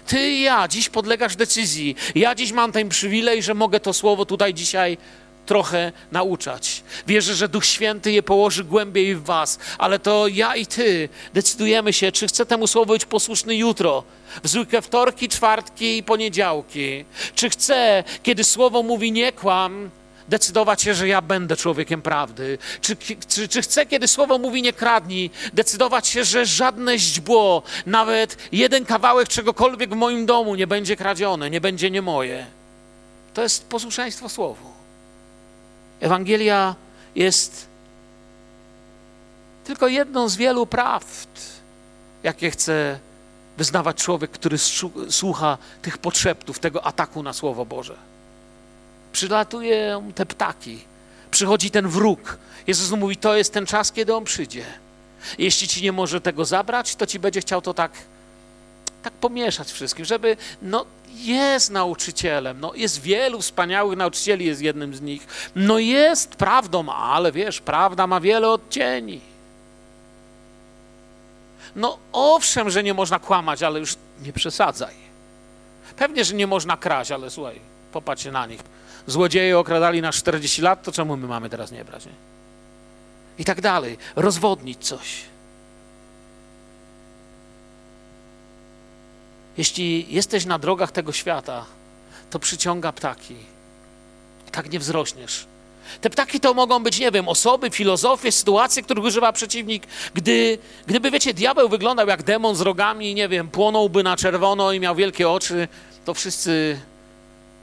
[0.07, 1.97] Ty i ja dziś podlegasz decyzji.
[2.15, 4.99] Ja dziś mam ten przywilej, że mogę to słowo tutaj dzisiaj
[5.47, 6.83] trochę nauczać.
[7.07, 11.93] Wierzę, że Duch Święty je położy głębiej w Was, ale to ja i Ty decydujemy
[11.93, 14.03] się, czy chcę temu słowu być posłuszny jutro,
[14.43, 17.05] w zwykłe wtorki, czwartki i poniedziałki.
[17.35, 19.91] Czy chcę, kiedy słowo mówi nie kłam,
[20.29, 22.59] decydować się, że ja będę człowiekiem prawdy?
[22.81, 22.97] Czy,
[23.29, 28.85] czy, czy chcę, kiedy słowo mówi nie kradnij, decydować się, że żadne źdźbło, nawet jeden
[28.85, 32.47] kawałek czegokolwiek w moim domu nie będzie kradzione, nie będzie nie moje?
[33.35, 34.71] To jest posłuszeństwo słowu.
[36.01, 36.75] Ewangelia
[37.15, 37.67] jest
[39.65, 41.29] tylko jedną z wielu prawd,
[42.23, 42.99] jakie chce
[43.57, 44.59] wyznawać człowiek, który
[45.11, 47.97] słucha tych potrzebów, tego ataku na Słowo Boże.
[49.17, 50.79] Przylatują te ptaki,
[51.31, 52.39] przychodzi ten wróg.
[52.67, 54.65] Jezus mówi, to jest ten czas, kiedy on przyjdzie.
[55.39, 57.93] Jeśli ci nie może tego zabrać, to ci będzie chciał to tak,
[59.03, 65.01] tak pomieszać wszystkim, żeby no, jest nauczycielem, no jest wielu wspaniałych nauczycieli, jest jednym z
[65.01, 65.27] nich.
[65.55, 69.21] No jest prawdą, ale wiesz, prawda ma wiele odcieni.
[71.77, 74.95] No owszem, że nie można kłamać, ale już nie przesadzaj.
[75.97, 77.61] Pewnie, że nie można kraść, ale słuchaj,
[77.93, 78.61] popatrz na nich.
[79.07, 82.07] Złodzieje okradali nas 40 lat, to czemu my mamy teraz nie brać?
[82.07, 82.13] Nie?
[83.39, 83.99] I tak dalej.
[84.17, 85.23] Rozwodnić coś.
[89.59, 91.65] Jeśli jesteś na drogach tego świata,
[92.31, 93.37] to przyciąga ptaki.
[94.53, 95.47] Tak nie wzrośniesz.
[96.01, 99.87] Te ptaki to mogą być, nie wiem, osoby, filozofie, sytuacje, których używa przeciwnik.
[100.15, 104.81] Gdy, gdyby, wiecie, diabeł wyglądał jak demon z rogami, nie wiem, płonąłby na czerwono i
[104.81, 105.69] miał wielkie oczy,
[106.05, 106.81] to wszyscy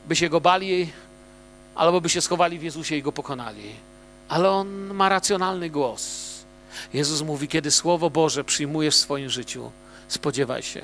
[0.08, 0.90] by się go bali,
[1.76, 3.76] albo by się schowali w Jezusie i go pokonali.
[4.30, 6.34] Ale on ma racjonalny głos.
[6.94, 9.72] Jezus mówi, kiedy Słowo Boże przyjmujesz w swoim życiu,
[10.08, 10.82] spodziewaj się.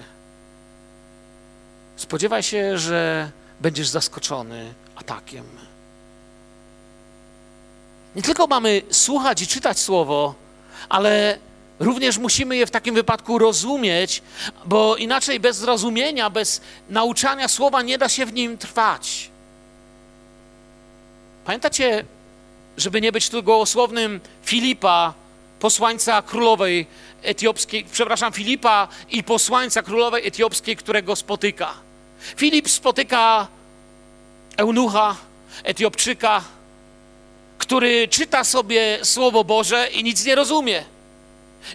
[1.95, 5.45] Spodziewaj się, że będziesz zaskoczony atakiem.
[8.15, 10.35] Nie tylko mamy słuchać i czytać Słowo,
[10.89, 11.39] ale
[11.79, 14.21] również musimy je w takim wypadku rozumieć,
[14.65, 19.29] bo inaczej bez zrozumienia, bez nauczania Słowa nie da się w nim trwać.
[21.45, 22.05] Pamiętacie,
[22.77, 25.13] żeby nie być tu gołosłownym, Filipa,
[25.59, 26.87] posłańca królowej
[27.21, 31.73] etiopskiej, przepraszam, Filipa i posłańca królowej etiopskiej, którego spotyka.
[32.35, 33.47] Filip spotyka
[34.57, 35.15] eunucha,
[35.63, 36.43] Etiopczyka,
[37.57, 40.83] który czyta sobie Słowo Boże i nic nie rozumie.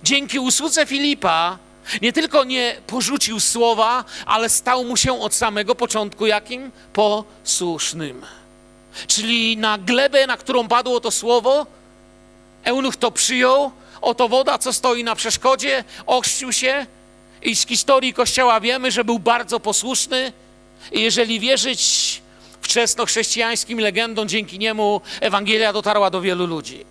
[0.03, 1.59] Dzięki usłudze Filipa
[2.03, 6.71] nie tylko nie porzucił słowa, ale stał mu się od samego początku jakim?
[6.93, 8.27] Posłusznym.
[9.07, 11.67] Czyli na glebę, na którą padło to słowo,
[12.65, 16.87] eunuch to przyjął, oto woda, co stoi na przeszkodzie, ochrzcił się
[17.43, 20.33] i z historii Kościoła wiemy, że był bardzo posłuszny
[20.93, 22.23] i jeżeli wierzyć
[22.61, 26.85] wczesnochrześcijańskim legendom, dzięki niemu Ewangelia dotarła do wielu ludzi.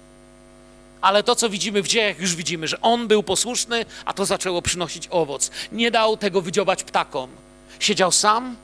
[1.02, 4.62] Ale to, co widzimy w dziejach, już widzimy, że on był posłuszny, a to zaczęło
[4.62, 5.52] przynosić owoc.
[5.72, 7.30] Nie dał tego wydziobać ptakom.
[7.80, 8.56] Siedział sam,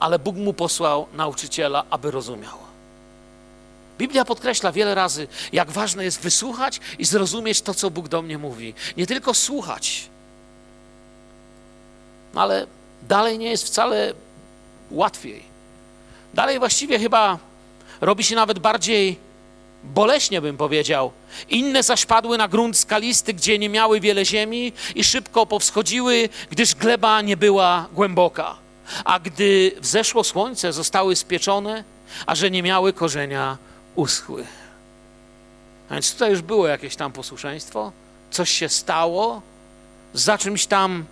[0.00, 2.61] ale Bóg mu posłał nauczyciela, aby rozumiał.
[3.98, 8.38] Biblia podkreśla wiele razy, jak ważne jest wysłuchać i zrozumieć to, co Bóg do mnie
[8.38, 8.74] mówi.
[8.96, 10.08] Nie tylko słuchać,
[12.34, 12.66] ale
[13.02, 14.14] dalej nie jest wcale
[14.90, 15.42] łatwiej.
[16.34, 17.38] Dalej właściwie chyba
[18.00, 19.18] robi się nawet bardziej
[19.84, 21.12] boleśnie, bym powiedział.
[21.48, 26.74] Inne zaś padły na grunt skalisty, gdzie nie miały wiele ziemi i szybko powschodziły, gdyż
[26.74, 28.56] gleba nie była głęboka.
[29.04, 31.84] A gdy wzeszło słońce, zostały spieczone,
[32.26, 33.58] a że nie miały korzenia,
[33.94, 34.46] uschły.
[35.88, 37.92] A więc tutaj już było jakieś tam posłuszeństwo,
[38.30, 39.42] coś się stało,
[40.14, 41.04] za czymś tam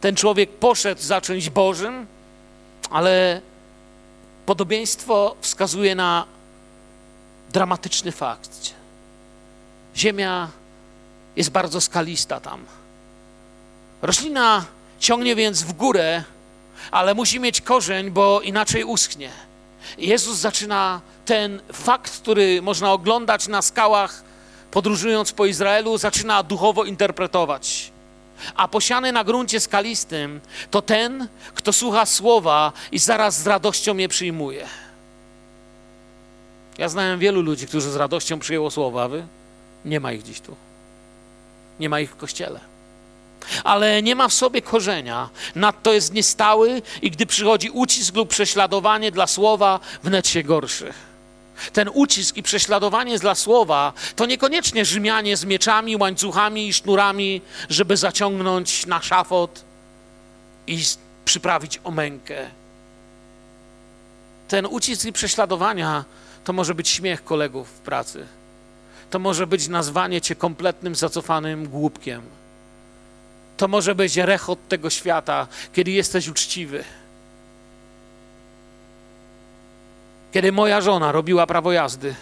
[0.00, 2.06] ten człowiek poszedł za czymś Bożym,
[2.90, 3.40] ale
[4.46, 6.26] podobieństwo wskazuje na
[7.52, 8.74] dramatyczny fakt.
[9.96, 10.48] Ziemia
[11.36, 12.64] jest bardzo skalista tam.
[14.02, 14.64] Roślina
[14.98, 16.24] ciągnie więc w górę,
[16.90, 19.30] ale musi mieć korzeń, bo inaczej uschnie.
[19.98, 24.24] Jezus zaczyna ten fakt, który można oglądać na skałach,
[24.70, 27.92] podróżując po Izraelu, zaczyna duchowo interpretować.
[28.54, 34.08] A posiany na gruncie skalistym to ten, kto słucha słowa i zaraz z radością je
[34.08, 34.66] przyjmuje.
[36.78, 39.26] Ja znałem wielu ludzi, którzy z radością przyjęło słowa, wy?
[39.84, 40.56] Nie ma ich dziś tu.
[41.80, 42.73] Nie ma ich w kościele.
[43.64, 49.10] Ale nie ma w sobie korzenia, nadto jest niestały i gdy przychodzi ucisk lub prześladowanie
[49.10, 50.92] dla słowa, wnet się gorszy.
[51.72, 57.96] Ten ucisk i prześladowanie dla słowa to niekoniecznie Rzymianie z mieczami, łańcuchami i sznurami, żeby
[57.96, 59.64] zaciągnąć na szafot
[60.66, 60.82] i
[61.24, 62.50] przyprawić o mękę.
[64.48, 66.04] Ten ucisk i prześladowania
[66.44, 68.26] to może być śmiech kolegów w pracy.
[69.10, 72.22] To może być nazwanie cię kompletnym, zacofanym głupkiem.
[73.56, 76.84] To może być rechot tego świata, kiedy jesteś uczciwy.
[80.32, 82.14] Kiedy moja żona robiła prawo jazdy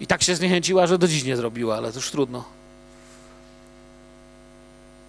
[0.00, 2.44] i tak się zniechęciła, że do dziś nie zrobiła, ale to już trudno.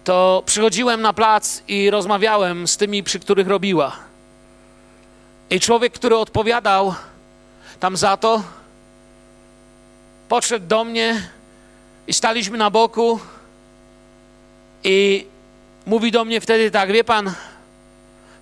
[0.04, 3.96] To przychodziłem na plac i rozmawiałem z tymi, przy których robiła.
[5.50, 6.94] I człowiek, który odpowiadał
[7.80, 8.42] tam za to,
[10.28, 11.28] podszedł do mnie
[12.06, 13.20] i staliśmy na boku
[14.84, 15.26] i
[15.86, 17.32] mówi do mnie wtedy tak, wie pan,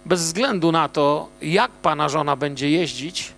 [0.07, 3.33] bez względu na to, jak pana żona będzie jeździć,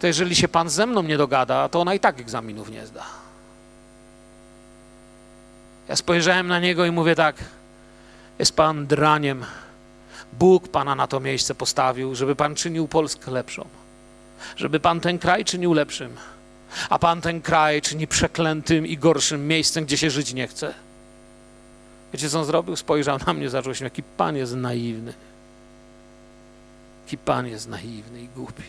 [0.00, 3.04] to jeżeli się pan ze mną nie dogada, to ona i tak egzaminów nie zda.
[5.88, 7.36] Ja spojrzałem na niego i mówię tak,
[8.38, 9.44] jest pan draniem.
[10.32, 13.66] Bóg pana na to miejsce postawił, żeby pan czynił Polskę lepszą,
[14.56, 16.16] żeby pan ten kraj czynił lepszym,
[16.90, 20.74] a pan ten kraj czyni przeklętym i gorszym miejscem, gdzie się żyć nie chce.
[22.14, 22.76] Wiecie, co on zrobił?
[22.76, 25.14] Spojrzał na mnie, zaczął się, jaki pan jest naiwny.
[27.04, 28.62] Jaki Pan jest naiwny i głupi.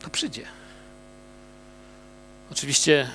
[0.00, 0.46] To przyjdzie.
[2.52, 3.10] Oczywiście,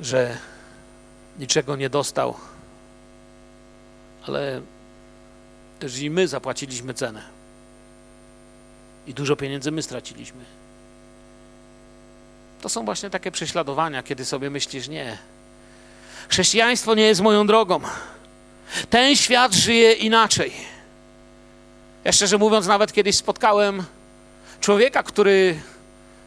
[0.00, 0.36] że
[1.38, 2.34] niczego nie dostał,
[4.26, 4.62] ale
[5.78, 7.22] też i my zapłaciliśmy cenę.
[9.06, 10.44] I dużo pieniędzy my straciliśmy.
[12.62, 15.18] To są właśnie takie prześladowania, kiedy sobie myślisz, nie,
[16.28, 17.80] chrześcijaństwo nie jest moją drogą.
[18.90, 20.52] Ten świat żyje inaczej.
[22.04, 23.84] Ja szczerze mówiąc, nawet kiedyś spotkałem
[24.60, 25.60] człowieka, który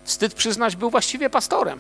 [0.04, 1.80] wstyd przyznać, był właściwie pastorem.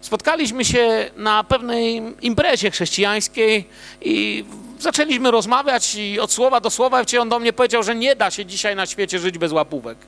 [0.00, 3.68] Spotkaliśmy się na pewnej imprezie chrześcijańskiej
[4.00, 4.44] i
[4.78, 8.30] zaczęliśmy rozmawiać i od słowa do słowa i on do mnie powiedział, że nie da
[8.30, 9.98] się dzisiaj na świecie żyć bez łapówek.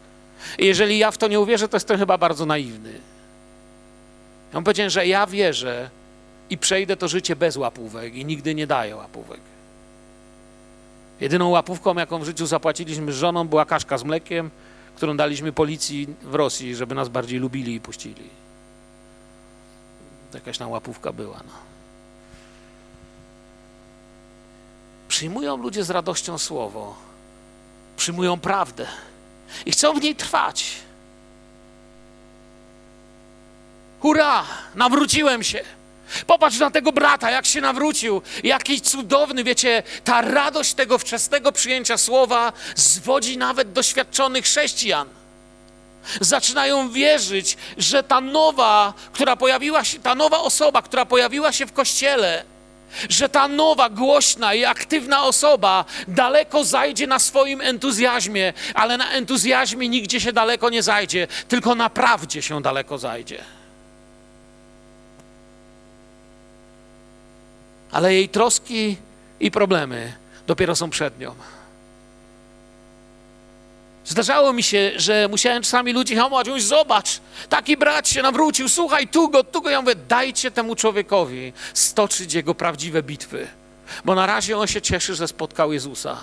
[0.59, 2.93] I jeżeli ja w to nie uwierzę, to jestem chyba bardzo naiwny.
[4.53, 5.91] Ja mu powiedziałem, że ja wierzę
[6.51, 9.41] i przejdę to życie bez łapówek i nigdy nie daję łapówek.
[11.21, 14.51] Jedyną łapówką, jaką w życiu zapłaciliśmy z żoną, była kaszka z mlekiem,
[14.97, 18.31] którą daliśmy policji w Rosji, żeby nas bardziej lubili i puścili.
[20.35, 21.37] Jakaś tam łapówka była.
[21.37, 21.53] No.
[25.09, 26.97] Przyjmują ludzie z radością słowo,
[27.97, 28.87] przyjmują prawdę
[29.67, 30.75] i chcą w niej trwać.
[34.01, 34.45] Hurra!
[34.75, 35.65] Nawróciłem się.
[36.27, 38.23] Popatrz na tego brata, jak się nawrócił.
[38.45, 45.09] Jaki cudowny, wiecie, ta radość tego wczesnego przyjęcia słowa zwodzi nawet doświadczonych chrześcijan.
[46.21, 51.73] Zaczynają wierzyć, że ta nowa, która pojawiła się, ta nowa osoba, która pojawiła się w
[51.73, 52.45] kościele,
[53.09, 59.89] że ta nowa, głośna i aktywna osoba daleko zajdzie na swoim entuzjazmie, ale na entuzjazmie
[59.89, 63.45] nigdzie się daleko nie zajdzie, tylko na prawdzie się daleko zajdzie.
[67.93, 68.97] ale jej troski
[69.41, 70.13] i problemy
[70.47, 71.35] dopiero są przed nią.
[74.09, 79.29] Zdarzało mi się, że musiałem czasami ludzi hamować, zobacz, taki brat się nawrócił, słuchaj, tu
[79.29, 79.71] go, tu go.
[79.71, 83.49] Ja mówię, dajcie temu człowiekowi stoczyć jego prawdziwe bitwy,
[84.05, 86.17] bo na razie on się cieszy, że spotkał Jezusa.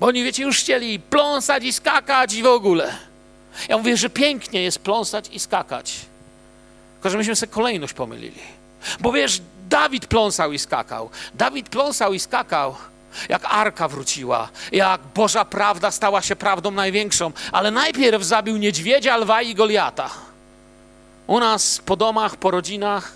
[0.00, 2.96] Bo oni, wiecie, już chcieli pląsać i skakać i w ogóle.
[3.68, 5.96] Ja mówię, że pięknie jest pląsać i skakać,
[6.94, 8.40] tylko że myśmy sobie kolejność pomylili.
[9.00, 11.10] Bo wiesz, Dawid pląsał i skakał.
[11.34, 12.76] Dawid pląsał i skakał,
[13.28, 17.32] jak arka wróciła, jak Boża prawda stała się prawdą największą.
[17.52, 20.10] Ale najpierw zabił niedźwiedzia, lwa i Goliata.
[21.26, 23.12] U nas po domach, po rodzinach,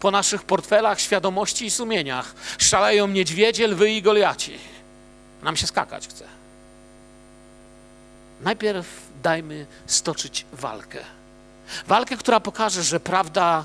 [0.00, 4.58] po naszych portfelach, świadomości i sumieniach szaleją niedźwiedzie, lwy i Goliaci.
[5.42, 6.24] Nam się skakać chce.
[8.40, 8.86] Najpierw
[9.22, 10.98] dajmy stoczyć walkę.
[11.86, 13.64] Walkę, która pokaże, że prawda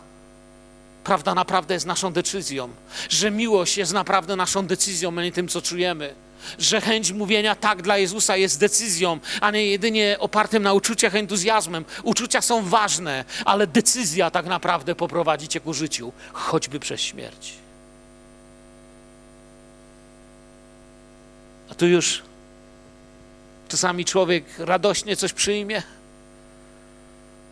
[1.04, 2.70] Prawda naprawdę jest naszą decyzją,
[3.10, 6.16] że miłość jest naprawdę naszą decyzją, a nie tym, co czujemy.
[6.60, 11.86] Że chęć mówienia tak dla Jezusa jest decyzją, a nie jedynie opartym na uczuciach, entuzjazmem.
[12.04, 17.54] Uczucia są ważne, ale decyzja tak naprawdę poprowadzi cię ku życiu, choćby przez śmierć.
[21.70, 22.22] A tu już
[23.68, 25.84] czasami człowiek radośnie coś przyjmie,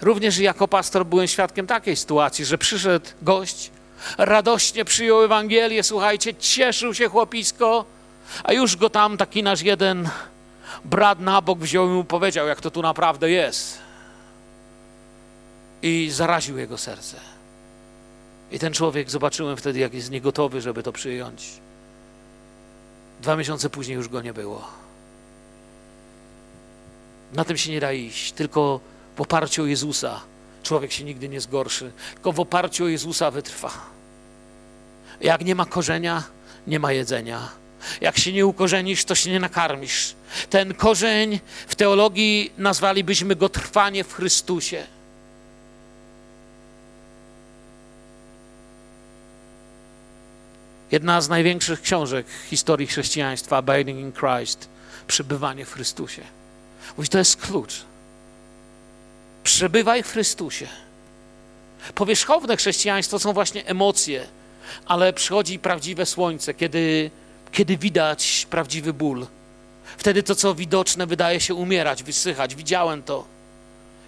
[0.02, 3.72] Również jako pastor byłem świadkiem takiej sytuacji, że przyszedł gość,
[4.18, 7.86] radośnie przyjął Ewangelię, słuchajcie, cieszył się chłopisko,
[8.44, 10.10] a już go tam taki nasz jeden
[10.86, 13.78] brat na bok wziął i mu powiedział, jak to tu naprawdę jest.
[15.82, 17.18] I zaraził jego serce.
[18.52, 21.48] I ten człowiek zobaczyłem wtedy, jak jest niegotowy, żeby to przyjąć.
[23.22, 24.68] Dwa miesiące później już go nie było.
[27.34, 28.80] Na tym się nie da iść, tylko
[29.20, 30.22] w oparciu o Jezusa
[30.64, 33.72] człowiek się nigdy nie zgorszy, tylko w oparciu o Jezusa wytrwa.
[35.22, 36.24] Jak nie ma korzenia,
[36.68, 37.50] nie ma jedzenia.
[38.02, 40.16] Jak się nie ukorzenisz, to się nie nakarmisz.
[40.50, 44.84] Ten korzeń w teologii nazwalibyśmy go trwanie w Chrystusie.
[50.92, 54.70] Jedna z największych książek historii chrześcijaństwa, Abiding in Christ,
[55.08, 56.22] przybywanie w Chrystusie.
[56.98, 57.89] Mówi, to jest klucz.
[59.44, 60.68] Przebywaj w Chrystusie.
[61.96, 64.28] Powierzchowne chrześcijaństwo są właśnie emocje,
[64.86, 67.12] ale przychodzi prawdziwe słońce, kiedy,
[67.52, 69.28] kiedy widać prawdziwy ból.
[69.98, 72.56] Wtedy to, co widoczne, wydaje się umierać, wysychać.
[72.56, 73.26] Widziałem to.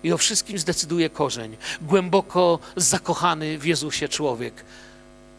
[0.03, 1.57] I o wszystkim zdecyduje korzeń.
[1.81, 4.53] Głęboko zakochany w Jezusie człowiek.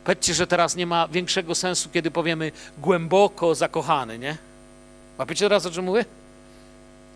[0.05, 4.37] Powiedzcie, że teraz nie ma większego sensu, kiedy powiemy głęboko zakochany, nie?
[5.19, 6.05] Łapiecie teraz, o czym mówię?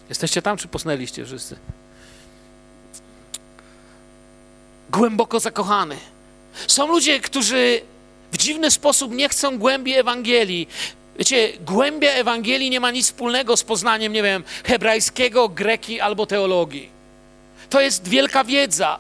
[0.09, 1.57] Jesteście tam, czy posnęliście wszyscy?
[4.91, 5.97] Głęboko zakochany.
[6.67, 7.81] Są ludzie, którzy
[8.33, 10.69] w dziwny sposób nie chcą głębi Ewangelii.
[11.19, 16.89] Wiecie, głębia Ewangelii nie ma nic wspólnego z poznaniem, nie wiem, hebrajskiego, greki albo teologii.
[17.71, 18.99] To jest wielka wiedza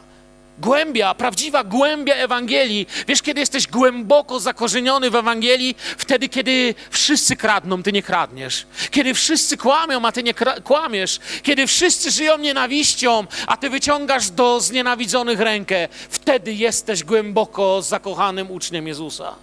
[0.59, 2.87] głębia, prawdziwa głębia Ewangelii.
[3.09, 5.77] Wiesz, kiedy jesteś głęboko zakorzeniony w Ewangelii?
[5.99, 8.67] Wtedy, kiedy wszyscy kradną, ty nie kradniesz.
[8.91, 10.35] Kiedy wszyscy kłamią, a ty nie
[10.65, 11.19] kłamiesz.
[11.43, 15.89] Kiedy wszyscy żyją nienawiścią, a ty wyciągasz do znienawidzonych rękę.
[16.11, 19.35] Wtedy jesteś głęboko zakochanym uczniem Jezusa.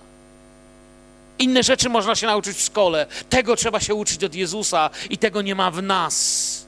[1.39, 3.05] Inne rzeczy można się nauczyć w szkole.
[3.29, 6.65] Tego trzeba się uczyć od Jezusa i tego nie ma w nas.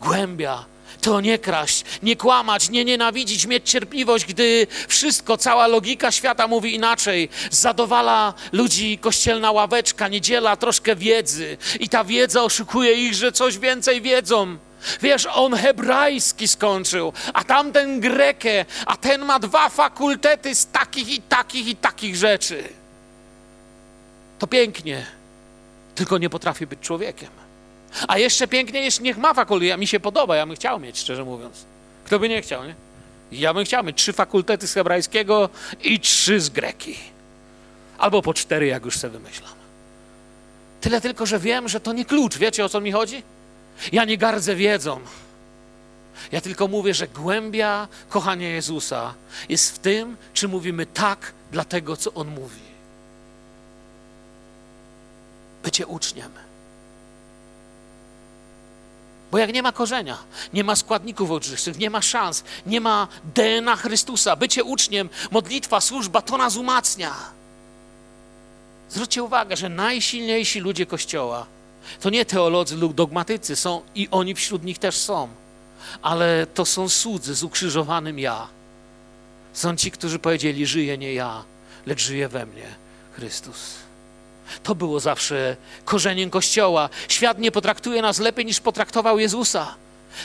[0.00, 0.73] Głębia
[1.04, 6.74] to nie kraść, nie kłamać, nie nienawidzić, mieć cierpliwość, gdy wszystko, cała logika świata mówi
[6.74, 7.28] inaczej.
[7.50, 14.00] Zadowala ludzi kościelna ławeczka, niedziela, troszkę wiedzy i ta wiedza oszukuje ich, że coś więcej
[14.00, 14.56] wiedzą.
[15.02, 21.22] Wiesz, on hebrajski skończył, a tamten grekę, a ten ma dwa fakultety z takich i
[21.22, 22.68] takich i takich rzeczy.
[24.38, 25.06] To pięknie,
[25.94, 27.43] tylko nie potrafi być człowiekiem.
[28.08, 29.78] A jeszcze piękniej jest, niech ma fakultet.
[29.78, 31.64] Mi się podoba, ja bym chciał mieć, szczerze mówiąc.
[32.04, 32.74] Kto by nie chciał, nie?
[33.32, 35.48] Ja bym chciał mieć trzy fakultety z hebrajskiego
[35.82, 36.96] i trzy z greki.
[37.98, 39.52] Albo po cztery, jak już sobie wymyślam.
[40.80, 42.38] Tyle tylko, że wiem, że to nie klucz.
[42.38, 43.22] Wiecie, o co mi chodzi?
[43.92, 45.00] Ja nie gardzę wiedzą.
[46.32, 49.14] Ja tylko mówię, że głębia kochania Jezusa
[49.48, 52.60] jest w tym, czy mówimy tak dla tego, co On mówi.
[55.62, 56.30] Bycie uczniem.
[59.34, 60.18] Bo jak nie ma korzenia,
[60.52, 66.22] nie ma składników odżywczych, nie ma szans, nie ma DNA Chrystusa, bycie uczniem, modlitwa, służba,
[66.22, 67.14] to nas umacnia.
[68.90, 71.46] Zwróćcie uwagę, że najsilniejsi ludzie Kościoła
[72.00, 75.28] to nie teolodzy lub dogmatycy są i oni wśród nich też są,
[76.02, 78.48] ale to są słudzy z ukrzyżowanym ja.
[79.52, 81.44] Są ci, którzy powiedzieli: Żyję nie ja,
[81.86, 82.66] lecz żyje we mnie
[83.12, 83.83] Chrystus.
[84.62, 86.88] To było zawsze korzeniem Kościoła.
[87.08, 89.74] Świat nie potraktuje nas lepiej niż potraktował Jezusa.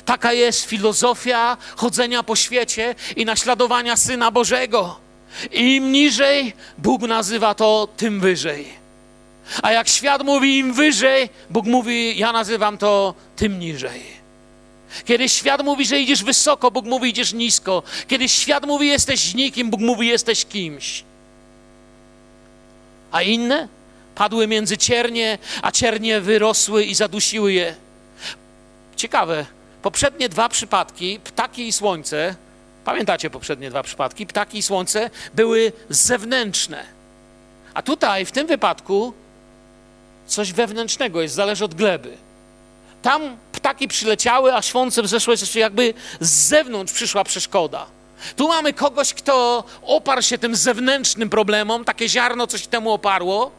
[0.05, 4.99] Taka jest filozofia chodzenia po świecie i naśladowania Syna Bożego.
[5.51, 8.79] Im niżej, Bóg nazywa to tym wyżej.
[9.63, 14.19] A jak świat mówi im wyżej, Bóg mówi, ja nazywam to tym niżej.
[15.05, 17.83] Kiedy świat mówi, że idziesz wysoko, Bóg mówi, idziesz nisko.
[18.07, 21.03] Kiedy świat mówi, jesteś nikim, Bóg mówi, jesteś kimś.
[23.11, 23.67] A inne?
[24.19, 27.75] Padły między ciernie, a ciernie wyrosły i zadusiły je.
[28.95, 29.45] Ciekawe,
[29.81, 32.35] poprzednie dwa przypadki, ptaki i słońce,
[32.85, 36.85] pamiętacie poprzednie dwa przypadki, ptaki i słońce były zewnętrzne.
[37.73, 39.13] A tutaj, w tym wypadku,
[40.27, 42.17] coś wewnętrznego jest, zależy od gleby.
[43.01, 47.85] Tam ptaki przyleciały, a słońce wzeszło, jakby z zewnątrz przyszła przeszkoda.
[48.35, 53.58] Tu mamy kogoś, kto oparł się tym zewnętrznym problemom, takie ziarno coś temu oparło,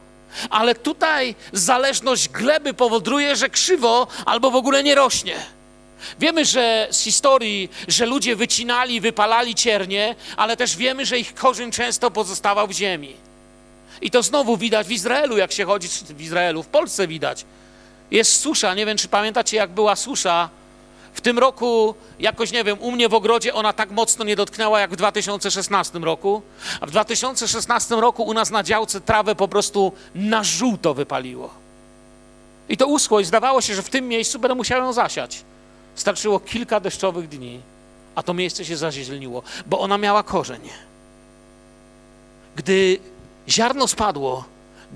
[0.51, 5.37] ale tutaj zależność gleby powoduje, że krzywo albo w ogóle nie rośnie.
[6.19, 11.73] Wiemy, że z historii, że ludzie wycinali, wypalali ciernie, ale też wiemy, że ich korzeń
[11.73, 13.17] często pozostawał w ziemi.
[14.01, 17.45] I to znowu widać w Izraelu, jak się chodzi w Izraelu, w Polsce widać.
[18.11, 20.49] Jest susza, nie wiem, czy pamiętacie, jak była susza
[21.15, 24.81] w tym roku jakoś, nie wiem, u mnie w ogrodzie ona tak mocno nie dotknęła
[24.81, 26.43] jak w 2016 roku.
[26.81, 31.51] A w 2016 roku u nas na działce trawę po prostu na żółto wypaliło.
[32.69, 35.45] I to uschło i zdawało się, że w tym miejscu będę musiał ją zasiać.
[35.95, 37.61] Starczyło kilka deszczowych dni,
[38.15, 40.61] a to miejsce się zazielniło, bo ona miała korzeń.
[42.57, 42.99] Gdy
[43.49, 44.45] ziarno spadło,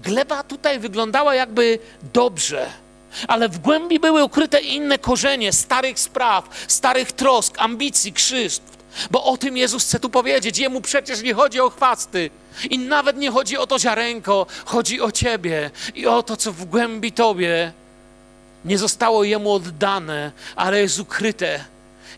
[0.02, 1.78] gleba tutaj wyglądała jakby
[2.12, 2.83] dobrze
[3.28, 8.62] ale w głębi były ukryte inne korzenie starych spraw, starych trosk, ambicji, krzywd.
[9.10, 10.58] Bo o tym Jezus chce tu powiedzieć.
[10.58, 12.30] Jemu przecież nie chodzi o chwasty.
[12.70, 14.46] I nawet nie chodzi o to ziarenko.
[14.64, 17.72] Chodzi o Ciebie i o to, co w głębi Tobie
[18.64, 21.64] nie zostało Jemu oddane, ale jest ukryte.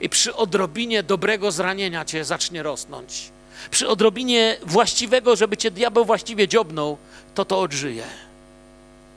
[0.00, 3.30] I przy odrobinie dobrego zranienia Cię zacznie rosnąć.
[3.70, 6.96] Przy odrobinie właściwego, żeby Cię diabeł właściwie dziobnął,
[7.34, 8.25] to to odżyje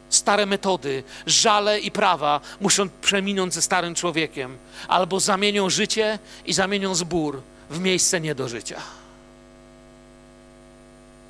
[0.10, 4.58] stare metody, żale i prawa muszą przeminąć ze starym człowiekiem,
[4.88, 8.82] albo zamienią życie i zamienią zbór w miejsce nie do życia.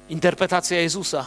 [0.09, 1.25] Interpretacja Jezusa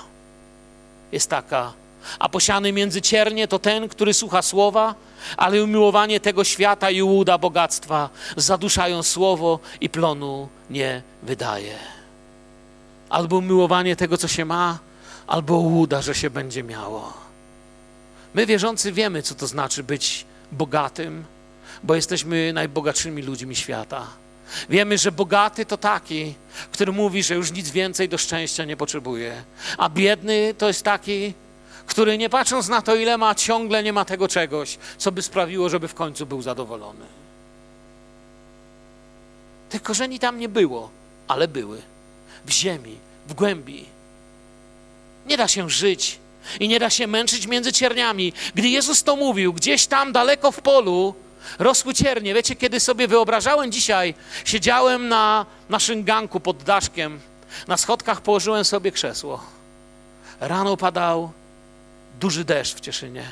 [1.13, 1.73] jest taka,
[2.19, 4.95] a posiany między ciernie to ten, który słucha słowa,
[5.37, 11.79] ale umiłowanie tego świata i łuda bogactwa zaduszają słowo i plonu nie wydaje.
[13.09, 14.79] Albo umiłowanie tego, co się ma,
[15.27, 17.22] albo łuda, że się będzie miało.
[18.35, 21.25] My wierzący wiemy, co to znaczy być bogatym,
[21.83, 24.07] bo jesteśmy najbogatszymi ludźmi świata.
[24.69, 26.35] Wiemy, że bogaty to taki,
[26.73, 29.43] który mówi, że już nic więcej do szczęścia nie potrzebuje,
[29.79, 31.35] a biedny to jest taki,
[31.87, 35.69] który nie patrząc na to, ile ma, ciągle nie ma tego czegoś, co by sprawiło,
[35.69, 37.05] żeby w końcu był zadowolony.
[39.71, 40.91] Tych korzeni tam nie było,
[41.29, 41.83] ale były.
[42.47, 42.97] W ziemi,
[43.29, 43.85] w głębi.
[45.27, 46.19] Nie da się żyć
[46.61, 48.33] i nie da się męczyć między cierniami.
[48.55, 51.15] Gdy Jezus to mówił, gdzieś tam daleko w polu
[51.59, 52.35] rosły ciernie.
[52.35, 54.15] Wiecie, kiedy sobie wyobrażałem dzisiaj,
[54.45, 57.21] siedziałem na naszym ganku pod daszkiem,
[57.69, 59.45] na schodkach położyłem sobie krzesło.
[60.41, 61.33] Rano padał
[62.21, 63.25] duży deszcz w Cieszynie.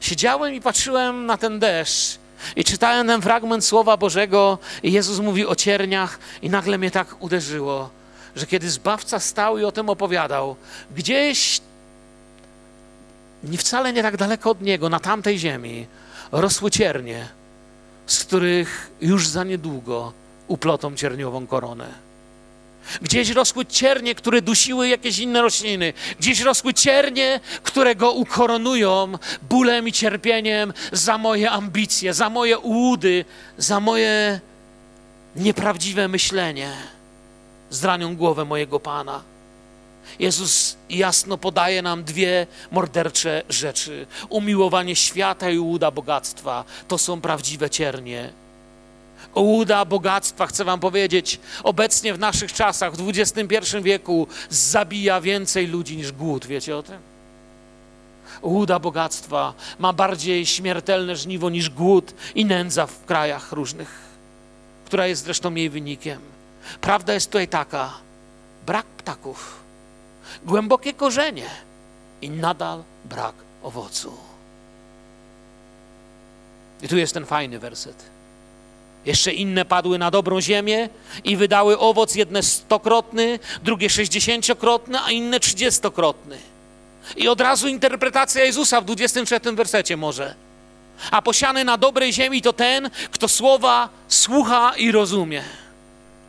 [0.00, 2.18] Siedziałem i patrzyłem na ten deszcz
[2.56, 7.22] I czytałem ten fragment Słowa Bożego, i Jezus mówi o cierniach, i nagle mnie tak
[7.22, 7.90] uderzyło,
[8.36, 10.56] że kiedy Zbawca stał i o tym opowiadał,
[10.96, 11.60] gdzieś
[13.44, 15.86] nie wcale nie tak daleko od Niego, na tamtej ziemi,
[16.32, 17.28] rosły ciernie,
[18.06, 20.12] z których już za niedługo
[20.48, 22.04] uplotą cierniową koronę.
[23.02, 25.92] Gdzieś rosły ciernie, które dusiły jakieś inne rośliny.
[26.18, 33.24] Gdzieś rosły ciernie, które go ukoronują bólem i cierpieniem za moje ambicje, za moje ułudy,
[33.58, 34.40] za moje
[35.36, 36.72] nieprawdziwe myślenie.
[37.70, 39.33] Zranią głowę mojego Pana.
[40.18, 44.06] Jezus jasno podaje nam dwie mordercze rzeczy.
[44.28, 48.32] Umiłowanie świata i ułuda bogactwa to są prawdziwe ciernie.
[49.34, 55.96] Ułuda bogactwa, chcę Wam powiedzieć, obecnie w naszych czasach, w XXI wieku, zabija więcej ludzi
[55.96, 56.46] niż głód.
[56.46, 56.98] Wiecie o tym?
[58.42, 64.00] Ułuda bogactwa ma bardziej śmiertelne żniwo niż głód i nędza w krajach różnych,
[64.86, 66.20] która jest zresztą jej wynikiem.
[66.80, 67.92] Prawda jest tutaj taka:
[68.66, 69.63] brak ptaków,
[70.44, 71.46] głębokie korzenie
[72.22, 74.12] i nadal brak owocu.
[76.82, 78.04] I tu jest ten fajny werset.
[79.06, 80.88] Jeszcze inne padły na dobrą ziemię
[81.24, 86.38] i wydały owoc, jedne stokrotny, drugie sześćdziesięciokrotny, a inne trzydziestokrotny.
[87.16, 90.34] I od razu interpretacja Jezusa w 23 wersecie może.
[91.10, 95.42] A posiany na dobrej ziemi to ten, kto słowa słucha i rozumie.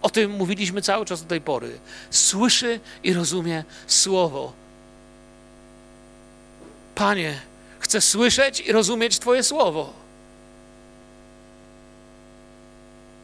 [0.06, 1.80] O tym mówiliśmy cały czas do tej pory.
[2.10, 4.54] Słyszy i rozumie słowo.
[6.96, 7.42] Panie,
[7.80, 9.94] chcę słyszeć i rozumieć Twoje słowo.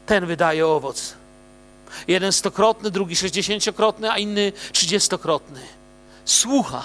[0.06, 1.14] ten wydaje owoc.
[2.08, 5.60] Jeden stokrotny, drugi sześćdziesięciokrotny, a inny trzydziestokrotny.
[6.24, 6.82] Słucha.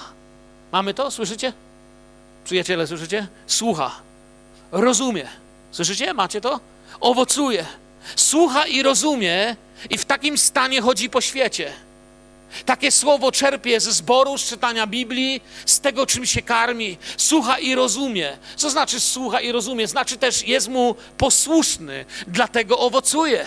[0.71, 1.11] Mamy to?
[1.11, 1.53] Słyszycie?
[2.43, 3.27] Przyjaciele, słyszycie?
[3.47, 3.91] Słucha.
[4.71, 5.27] Rozumie.
[5.71, 6.13] Słyszycie?
[6.13, 6.59] Macie to?
[6.99, 7.65] Owocuje.
[8.15, 9.55] Słucha i rozumie
[9.89, 11.73] i w takim stanie chodzi po świecie.
[12.65, 16.97] Takie słowo czerpie ze zboru, z czytania Biblii, z tego, czym się karmi.
[17.17, 18.38] Słucha i rozumie.
[18.55, 19.88] Co znaczy słucha i rozumie?
[19.88, 23.45] Znaczy też jest mu posłuszny, dlatego owocuje.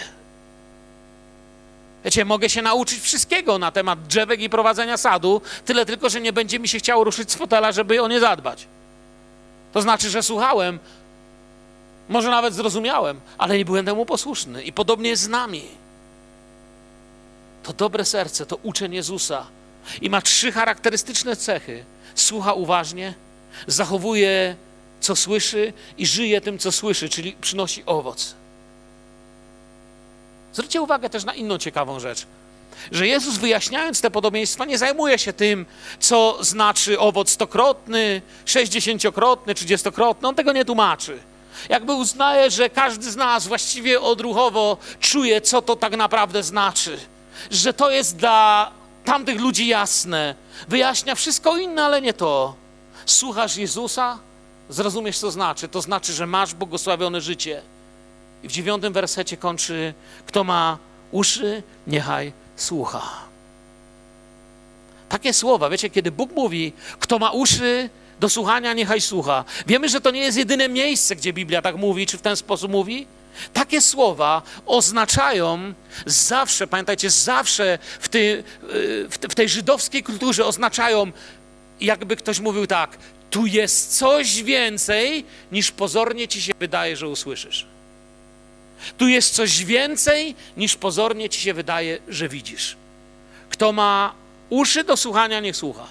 [2.04, 6.32] Wiecie, mogę się nauczyć wszystkiego na temat drzewek i prowadzenia sadu, tyle tylko, że nie
[6.32, 8.66] będzie mi się chciało ruszyć z fotela, żeby o nie zadbać.
[9.72, 10.78] To znaczy, że słuchałem,
[12.08, 14.62] może nawet zrozumiałem, ale nie byłem temu posłuszny.
[14.62, 15.62] I podobnie jest z nami
[17.62, 19.46] to dobre serce, to uczeń Jezusa
[20.00, 21.84] i ma trzy charakterystyczne cechy.
[22.14, 23.14] Słucha uważnie,
[23.66, 24.56] zachowuje,
[25.00, 28.34] co słyszy i żyje tym, co słyszy, czyli przynosi owoc.
[30.52, 32.26] Zwróćcie uwagę też na inną ciekawą rzecz,
[32.92, 35.66] że Jezus wyjaśniając te podobieństwa nie zajmuje się tym,
[36.00, 40.28] co znaczy owoc stokrotny, sześćdziesięciokrotny, trzydziestokrotny.
[40.28, 41.18] On tego nie tłumaczy.
[41.68, 46.98] Jakby uznaje, że każdy z nas właściwie odruchowo czuje, co to tak naprawdę znaczy
[47.50, 48.70] że to jest dla
[49.04, 50.34] tamtych ludzi jasne.
[50.68, 52.54] Wyjaśnia wszystko inne, ale nie to.
[53.06, 54.18] Słuchasz Jezusa,
[54.68, 55.68] zrozumiesz, co znaczy.
[55.68, 57.62] To znaczy, że masz błogosławione życie.
[58.42, 59.94] I w dziewiątym wersecie kończy,
[60.26, 60.78] kto ma
[61.10, 63.02] uszy, niechaj słucha.
[65.08, 69.44] Takie słowa, wiecie, kiedy Bóg mówi, kto ma uszy do słuchania, niechaj słucha.
[69.66, 72.70] Wiemy, że to nie jest jedyne miejsce, gdzie Biblia tak mówi, czy w ten sposób
[72.70, 73.06] mówi.
[73.52, 75.74] Takie słowa oznaczają
[76.06, 78.44] zawsze, pamiętajcie, zawsze w tej,
[79.20, 81.12] w tej żydowskiej kulturze oznaczają,
[81.80, 82.98] jakby ktoś mówił tak,
[83.30, 87.66] tu jest coś więcej, niż pozornie ci się wydaje, że usłyszysz.
[88.98, 92.76] Tu jest coś więcej, niż pozornie ci się wydaje, że widzisz.
[93.50, 94.14] Kto ma
[94.50, 95.86] uszy do słuchania, niech słucha.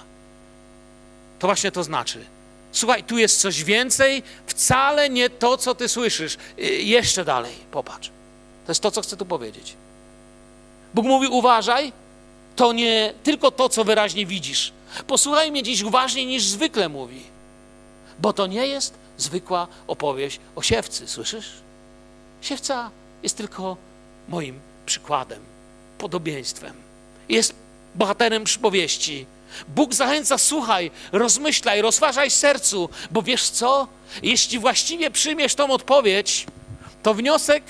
[1.39, 2.25] To właśnie to znaczy.
[2.71, 6.37] Słuchaj, tu jest coś więcej, wcale nie to, co ty słyszysz.
[6.59, 8.09] Y, jeszcze dalej, popatrz.
[8.65, 9.75] To jest to, co chcę tu powiedzieć.
[10.93, 11.93] Bóg mówi: uważaj,
[12.55, 14.73] to nie tylko to, co wyraźnie widzisz.
[15.07, 17.23] Posłuchaj mnie dziś uważniej niż zwykle mówi,
[18.19, 21.51] bo to nie jest zwykła opowieść o siewcy, słyszysz?
[22.41, 22.91] Siewca
[23.23, 23.77] jest tylko
[24.27, 25.39] moim przykładem,
[25.97, 26.73] podobieństwem.
[27.29, 27.53] Jest
[27.95, 29.25] bohaterem przypowieści
[29.67, 33.87] Bóg zachęca, słuchaj, rozmyślaj, rozważaj sercu, bo wiesz co?
[34.23, 36.45] Jeśli właściwie przyjmiesz tą odpowiedź,
[37.03, 37.63] to wniosek,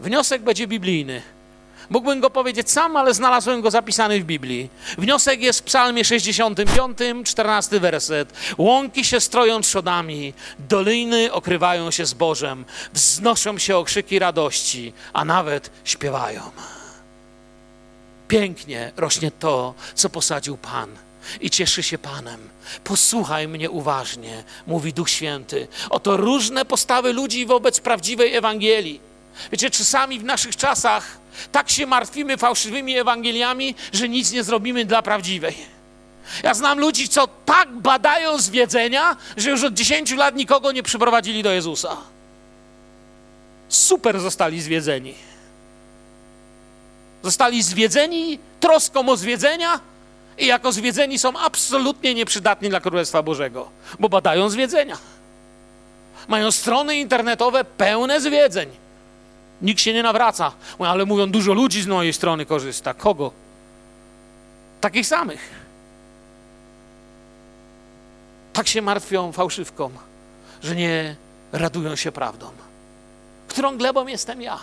[0.00, 1.22] wniosek będzie biblijny.
[1.90, 4.70] Mógłbym go powiedzieć sam, ale znalazłem go zapisany w Biblii.
[4.98, 8.32] Wniosek jest w Psalmie 65, 14 werset.
[8.58, 16.40] Łąki się stroją trzodami, doliny okrywają się zbożem, wznoszą się okrzyki radości, a nawet śpiewają
[18.34, 20.88] pięknie rośnie to, co posadził Pan.
[21.40, 22.48] i cieszy się Panem.
[22.84, 25.68] Posłuchaj mnie uważnie, mówi Duch Święty.
[25.90, 29.00] Oto różne postawy ludzi wobec prawdziwej Ewangelii.
[29.52, 31.18] Wiecie, czasami w naszych czasach
[31.52, 35.56] tak się martwimy fałszywymi Ewangeliami, że nic nie zrobimy dla prawdziwej.
[36.42, 41.42] Ja znam ludzi, co tak badają zwiedzenia, że już od 10 lat nikogo nie przyprowadzili
[41.42, 41.96] do Jezusa.
[43.68, 45.14] Super zostali zwiedzeni.
[47.24, 49.80] Zostali zwiedzeni troską o zwiedzenia
[50.38, 53.68] i jako zwiedzeni są absolutnie nieprzydatni dla Królestwa Bożego,
[53.98, 54.98] bo badają zwiedzenia.
[56.28, 58.68] Mają strony internetowe pełne zwiedzeń.
[59.62, 60.52] Nikt się nie nawraca.
[60.78, 62.94] Ale mówią, dużo ludzi z mojej strony korzysta.
[62.94, 63.32] Kogo?
[64.80, 65.50] Takich samych.
[68.52, 69.90] Tak się martwią fałszywką,
[70.62, 71.16] że nie
[71.52, 72.50] radują się prawdą.
[73.48, 74.58] Którą glebą jestem ja?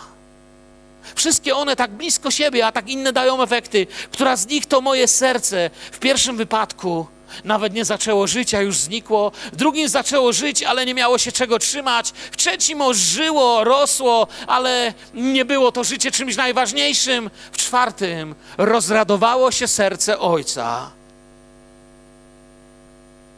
[1.14, 3.86] Wszystkie one tak blisko siebie, a tak inne dają efekty.
[4.10, 7.06] Która z nich to moje serce w pierwszym wypadku
[7.44, 9.32] nawet nie zaczęło żyć, a już znikło.
[9.52, 12.10] W drugim zaczęło żyć, ale nie miało się czego trzymać.
[12.10, 17.30] W trzecim ożyło, rosło, ale nie było to życie czymś najważniejszym.
[17.52, 20.90] W czwartym rozradowało się serce Ojca.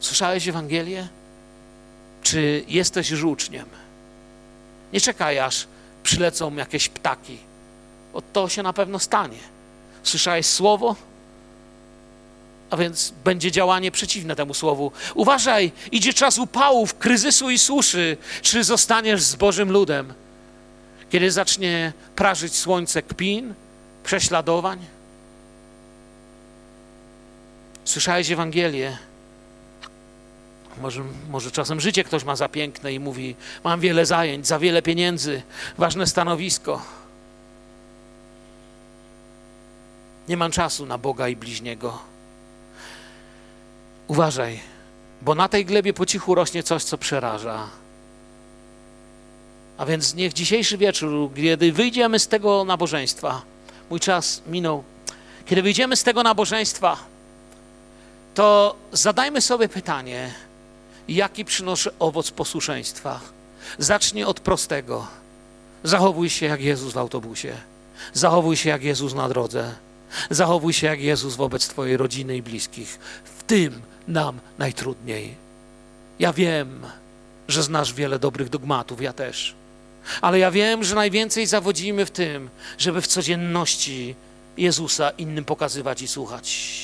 [0.01, 1.09] Słyszałeś Ewangelię?
[2.23, 3.67] Czy jesteś już uczniem?
[4.93, 5.67] Nie czekaj, aż
[6.03, 7.39] przylecą jakieś ptaki.
[8.33, 9.39] To się na pewno stanie.
[10.03, 10.97] Słyszałeś słowo?
[12.71, 14.93] A więc będzie działanie przeciwne temu słowu.
[15.15, 18.17] Uważaj, idzie czas upałów, kryzysu i suszy.
[18.43, 20.15] Czy zostaniesz z Bożym ludem?
[21.11, 23.55] Kiedy zacznie prażyć słońce kpin,
[24.05, 24.79] prześladowań?
[27.85, 28.99] Słyszałeś Ewangelię?
[30.81, 34.83] Może, może czasem życie ktoś ma za piękne i mówi: Mam wiele zajęć, za wiele
[34.83, 35.43] pieniędzy,
[35.79, 36.83] ważne stanowisko.
[40.29, 41.99] Nie mam czasu na Boga i bliźniego.
[44.07, 44.61] Uważaj,
[45.23, 47.69] bo na tej glebie po cichu rośnie coś, co przeraża.
[49.79, 53.43] A więc niech dzisiejszy wieczór, kiedy wyjdziemy z tego nabożeństwa,
[53.91, 54.85] mój czas minął,
[55.47, 56.97] kiedy wyjdziemy z tego nabożeństwa,
[58.35, 60.35] to zadajmy sobie pytanie,
[61.09, 63.21] jaki przynoszę owoc posłuszeństwa.
[63.79, 65.07] Zacznij od prostego.
[65.83, 67.57] Zachowuj się jak Jezus w autobusie.
[68.13, 69.75] Zachowuj się jak Jezus na drodze.
[70.31, 72.99] Zachowuj się jak Jezus wobec Twojej rodziny i bliskich.
[73.39, 75.35] W tym nam najtrudniej.
[76.19, 76.87] Ja wiem,
[77.49, 79.55] że znasz wiele dobrych dogmatów, ja też.
[80.21, 84.15] Ale ja wiem, że najwięcej zawodzimy w tym, żeby w codzienności
[84.57, 86.79] Jezusa innym pokazywać i słuchać.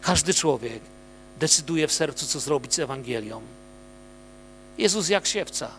[0.00, 0.80] Każdy człowiek
[1.40, 3.40] decyduje w sercu, co zrobić z Ewangelią.
[4.78, 5.70] Jezus jak siewca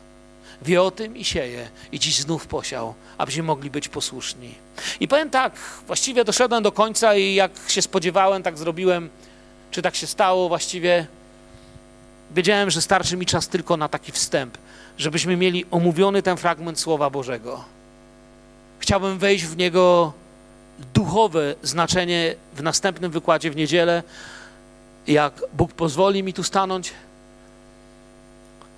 [0.61, 4.55] wie o tym i sieje i dziś znów posiał, abyśmy mogli być posłuszni.
[4.99, 5.53] I powiem tak,
[5.87, 9.09] właściwie doszedłem do końca i jak się spodziewałem, tak zrobiłem,
[9.71, 11.07] czy tak się stało właściwie.
[12.35, 14.57] Wiedziałem, że starczy mi czas tylko na taki wstęp,
[14.97, 17.63] żebyśmy mieli omówiony ten fragment Słowa Bożego.
[18.79, 20.13] Chciałbym wejść w niego
[20.93, 24.03] duchowe znaczenie w następnym wykładzie w niedzielę,
[25.07, 26.93] jak Bóg pozwoli mi tu stanąć,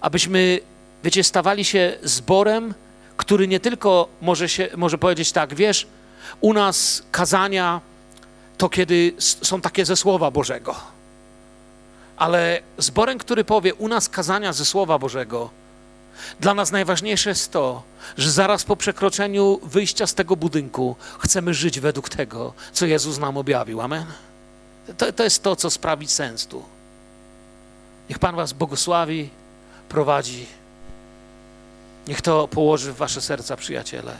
[0.01, 0.59] abyśmy,
[1.03, 2.73] wiecie, stawali się zborem,
[3.17, 5.87] który nie tylko może, się, może powiedzieć tak, wiesz,
[6.41, 7.81] u nas kazania
[8.57, 10.75] to kiedy są takie ze Słowa Bożego.
[12.17, 15.49] Ale zborem, który powie u nas kazania ze Słowa Bożego,
[16.39, 17.83] dla nas najważniejsze jest to,
[18.17, 23.37] że zaraz po przekroczeniu wyjścia z tego budynku chcemy żyć według tego, co Jezus nam
[23.37, 23.81] objawił.
[23.81, 24.05] Amen.
[24.97, 26.63] To, to jest to, co sprawi sens tu.
[28.09, 29.29] Niech Pan Was błogosławi,
[29.89, 30.45] prowadzi.
[32.07, 34.17] Niech to położy w Wasze serca, przyjaciele.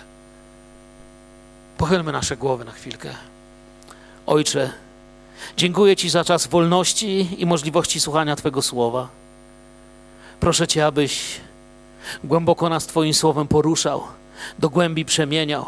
[1.78, 3.10] Pochylmy nasze głowy na chwilkę.
[4.26, 4.74] Ojcze,
[5.58, 9.08] dziękuję Ci za czas wolności i możliwości słuchania Twojego słowa.
[10.40, 11.42] Proszę Cię, abyś
[12.24, 14.04] głęboko nas Twoim słowem poruszał,
[14.60, 15.66] do głębi przemieniał.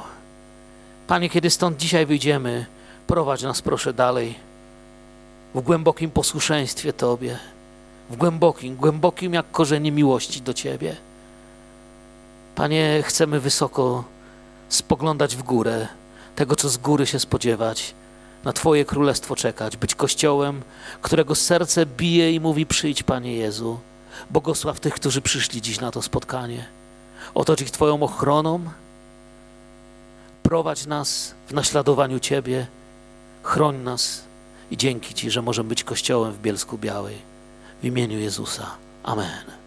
[1.07, 2.65] Panie, kiedy stąd dzisiaj wyjdziemy,
[3.07, 4.35] prowadź nas proszę dalej
[5.55, 7.39] w głębokim posłuszeństwie Tobie,
[8.09, 10.95] w głębokim, głębokim jak korzenie miłości do Ciebie.
[12.55, 14.03] Panie, chcemy wysoko
[14.69, 15.87] spoglądać w górę,
[16.35, 17.95] tego, co z góry się spodziewać,
[18.43, 20.61] na Twoje królestwo czekać, być kościołem,
[21.01, 23.79] którego serce bije i mówi: Przyjdź, Panie Jezu.
[24.29, 26.65] Błogosław tych, którzy przyszli dziś na to spotkanie.
[27.33, 28.59] Otocz ich Twoją ochroną.
[30.43, 32.67] Prowadź nas w naśladowaniu Ciebie.
[33.43, 34.23] Chroń nas
[34.71, 37.17] i dzięki Ci, że możemy być Kościołem w Bielsku Białej.
[37.81, 38.71] W imieniu Jezusa.
[39.03, 39.64] Amen.